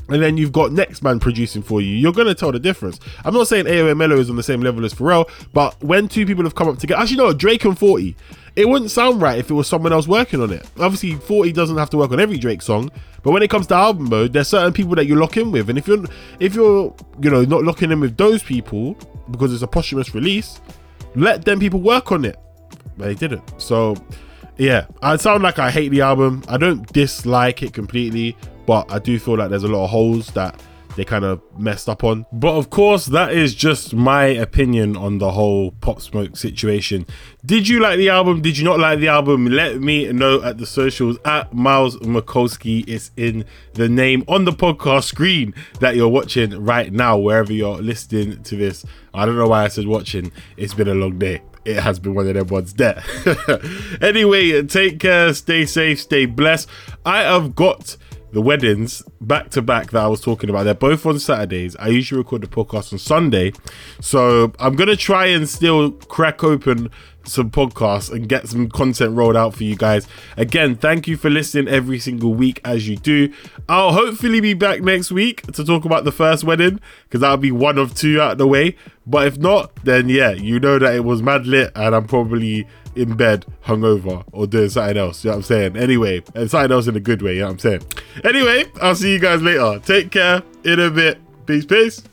and 0.10 0.22
then 0.22 0.36
you've 0.36 0.52
got 0.52 0.74
next 0.74 1.04
man 1.04 1.20
producing 1.20 1.62
for 1.62 1.80
you, 1.80 1.96
you're 1.96 2.12
gonna 2.12 2.36
tell 2.36 2.52
the 2.52 2.60
difference. 2.60 3.00
I'm 3.24 3.34
not 3.34 3.48
saying 3.48 3.68
AO 3.68 3.88
and 3.88 3.98
Melo 3.98 4.18
is 4.18 4.30
on 4.30 4.36
the 4.36 4.44
same 4.44 4.62
level 4.62 4.84
as 4.84 4.94
Pharrell, 4.94 5.30
but 5.54 5.82
when 5.82 6.08
two 6.08 6.26
people 6.26 6.44
have 6.44 6.56
come 6.56 6.68
up 6.68 6.80
together, 6.80 7.02
actually 7.02 7.18
no, 7.18 7.34
Drake 7.34 7.64
and 7.64 7.78
40, 7.78 8.16
it 8.56 8.68
wouldn't 8.68 8.92
sound 8.92 9.22
right 9.22 9.40
if 9.40 9.50
it 9.50 9.54
was 9.54 9.68
someone 9.68 9.94
else 9.94 10.08
working 10.08 10.42
on 10.42 10.52
it. 10.52 10.68
Obviously, 10.80 11.16
40 11.16 11.52
doesn't 11.54 11.78
have 11.78 11.90
to 11.92 11.98
work 11.98 12.12
on 12.12 12.20
every 12.20 12.38
Drake 12.38 12.62
song, 12.62 12.92
but 13.24 13.32
when 13.32 13.44
it 13.44 13.50
comes 13.50 13.68
to 13.68 13.76
album 13.76 14.10
mode, 14.10 14.34
there's 14.34 14.50
certain 14.50 14.74
people 14.74 14.96
that 14.96 15.06
you 15.06 15.16
lock 15.16 15.38
in 15.38 15.52
with, 15.52 15.70
and 15.70 15.78
if 15.78 15.88
you're 15.88 16.04
if 16.40 16.56
you're 16.56 16.94
you 17.22 17.30
know 17.30 17.44
not 17.44 17.64
locking 17.64 17.92
in 17.92 18.00
with 18.00 18.18
those 18.18 18.44
people 18.44 18.96
because 19.30 19.54
it's 19.54 19.64
a 19.64 19.68
posthumous 19.68 20.14
release, 20.14 20.60
let 21.16 21.46
them 21.46 21.60
people 21.60 21.80
work 21.80 22.12
on 22.12 22.26
it. 22.26 22.38
But 22.98 23.06
they 23.06 23.16
didn't. 23.16 23.44
So 23.62 23.96
yeah, 24.58 24.86
I 25.02 25.16
sound 25.16 25.44
like 25.44 25.60
I 25.60 25.72
hate 25.72 25.90
the 25.90 26.02
album. 26.02 26.44
I 26.48 26.58
don't 26.58 26.86
dislike 26.92 27.64
it 27.64 27.74
completely, 27.74 28.36
but 28.66 28.92
I 28.92 29.00
do 29.00 29.18
feel 29.18 29.38
like 29.38 29.50
there's 29.50 29.64
a 29.64 29.68
lot 29.70 29.86
of 29.86 29.90
holes 29.90 30.28
that 30.32 30.62
they 30.96 31.06
kind 31.06 31.26
of 31.26 31.42
messed 31.58 31.90
up 31.90 32.04
on. 32.04 32.26
But 32.32 32.56
of 32.56 32.70
course, 32.70 33.06
that 33.08 33.34
is 33.34 33.56
just 33.56 33.94
my 33.94 34.26
opinion 34.26 34.96
on 34.96 35.18
the 35.18 35.32
whole 35.32 35.72
Pop 35.72 36.02
Smoke 36.02 36.38
situation. 36.38 37.06
Did 37.46 37.68
you 37.68 37.80
like 37.80 37.98
the 37.98 38.10
album? 38.10 38.42
Did 38.42 38.58
you 38.58 38.66
not 38.66 38.80
like 38.80 39.00
the 39.00 39.08
album? 39.08 39.48
Let 39.48 39.82
me 39.82 40.12
know 40.12 40.42
at 40.44 40.58
the 40.58 40.66
socials 40.66 41.18
at 41.26 41.54
Myles 41.54 41.98
Mikulski. 41.98 42.88
It's 42.88 43.12
in 43.16 43.46
the 43.74 43.90
name 43.90 44.24
on 44.28 44.46
the 44.46 44.52
podcast 44.52 45.04
screen 45.04 45.54
that 45.80 45.96
you're 45.96 46.10
watching 46.10 46.64
right 46.64 46.92
now, 46.92 47.18
wherever 47.18 47.54
you're 47.54 47.82
listening 47.82 48.44
to 48.44 48.56
this. 48.56 48.86
I 49.14 49.26
don't 49.26 49.38
know 49.38 49.48
why 49.48 49.64
I 49.64 49.68
said 49.68 49.88
watching. 49.88 50.32
It's 50.58 50.74
been 50.74 50.88
a 50.88 50.96
long 50.96 51.20
day 51.20 51.42
it 51.66 51.78
has 51.78 52.00
been 52.00 52.16
one 52.16 52.28
of 52.28 52.34
them 52.34 52.48
ones 52.48 52.74
there. 52.74 53.04
anyway, 54.02 54.64
take 54.64 55.00
care, 55.00 55.34
stay 55.34 55.66
safe, 55.66 56.02
stay 56.02 56.26
blessed. 56.26 56.68
I 57.06 57.22
have 57.22 57.56
got 57.56 57.98
the 58.32 58.42
weddings 58.42 59.04
back 59.20 59.50
to 59.52 59.62
back 59.62 59.92
that 59.92 60.04
I 60.04 60.08
was 60.08 60.22
talking 60.22 60.50
about. 60.50 60.64
They're 60.64 60.74
both 60.74 61.06
on 61.06 61.20
Saturdays. 61.20 61.76
I 61.78 61.88
usually 61.88 62.20
record 62.20 62.42
the 62.42 62.48
podcast 62.48 62.94
on 62.94 63.00
Sunday. 63.00 63.54
So 64.00 64.54
I'm 64.60 64.76
going 64.76 64.90
to 64.90 64.96
try 64.96 65.28
and 65.28 65.48
still 65.48 65.92
crack 65.92 66.44
open 66.44 66.90
some 67.24 67.52
podcasts 67.52 68.12
and 68.12 68.28
get 68.28 68.48
some 68.48 68.70
content 68.70 69.16
rolled 69.16 69.36
out 69.36 69.54
for 69.54 69.64
you 69.64 69.76
guys. 69.76 70.08
Again, 70.38 70.76
thank 70.76 71.08
you 71.08 71.18
for 71.18 71.30
listening 71.30 71.68
every 71.68 72.00
single 72.00 72.34
week 72.34 72.60
as 72.64 72.88
you 72.88 72.98
do. 72.98 73.32
I'll 73.70 73.94
hopefully 73.94 74.42
be 74.42 74.54
back 74.54 74.82
next 74.82 75.12
week 75.12 75.44
to 75.54 75.64
talk 75.64 75.86
about 75.86 76.04
the 76.04 76.12
first 76.12 76.44
wedding 76.44 76.80
because 77.04 77.22
that'll 77.22 77.38
be 77.38 77.52
one 77.52 77.78
of 77.78 77.94
two 77.94 78.20
out 78.20 78.34
of 78.34 78.38
the 78.38 78.48
way. 78.48 78.76
But 79.06 79.28
if 79.28 79.38
not, 79.38 79.76
then 79.84 80.10
yeah, 80.10 80.32
you 80.32 80.60
know 80.60 80.80
that 80.80 80.96
it 80.96 81.04
was 81.04 81.22
mad 81.22 81.46
lit 81.46 81.72
and 81.76 81.96
I'm 81.96 82.08
probably 82.08 82.68
in 82.96 83.16
bed 83.16 83.46
hungover 83.66 84.24
or 84.32 84.48
doing 84.48 84.70
something 84.70 84.98
else. 84.98 85.24
You 85.24 85.30
know 85.30 85.38
what 85.38 85.38
I'm 85.38 85.44
saying? 85.44 85.78
Anyway, 85.78 86.24
and 86.36 86.50
something 86.50 86.72
else 86.72 86.88
in 86.88 86.96
a 86.96 87.00
good 87.00 87.22
way. 87.22 87.36
You 87.36 87.42
know 87.42 87.48
what 87.48 87.52
I'm 87.54 87.60
saying? 87.60 87.82
Anyway, 88.24 88.66
I'll 88.82 88.96
see 88.96 89.14
you 89.14 89.20
guys 89.20 89.42
later. 89.42 89.80
Take 89.80 90.12
care. 90.12 90.44
In 90.64 90.80
a 90.80 90.90
bit. 90.90 91.20
Peace, 91.46 91.66
peace. 91.66 92.04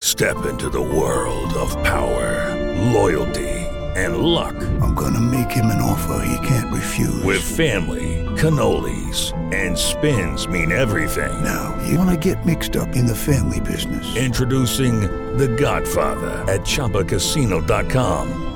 Step 0.00 0.44
into 0.46 0.68
the 0.68 0.80
world 0.80 1.52
of 1.54 1.70
power, 1.82 2.54
loyalty, 2.92 3.48
and 3.96 4.18
luck. 4.18 4.54
I'm 4.80 4.94
going 4.94 5.14
to 5.14 5.20
make 5.20 5.50
him 5.50 5.66
an 5.66 5.80
offer 5.80 6.24
he 6.26 6.46
can't 6.46 6.72
refuse. 6.72 7.22
With 7.22 7.42
family, 7.42 8.24
cannolis, 8.36 9.32
and 9.54 9.76
spins 9.76 10.46
mean 10.48 10.70
everything. 10.72 11.32
Now, 11.42 11.78
you 11.88 11.98
want 11.98 12.10
to 12.10 12.16
get 12.16 12.44
mixed 12.46 12.76
up 12.76 12.94
in 12.94 13.06
the 13.06 13.14
family 13.14 13.60
business? 13.60 14.16
Introducing 14.16 15.00
The 15.38 15.48
Godfather 15.48 16.44
at 16.52 16.60
Chumbacasino.com. 16.60 18.55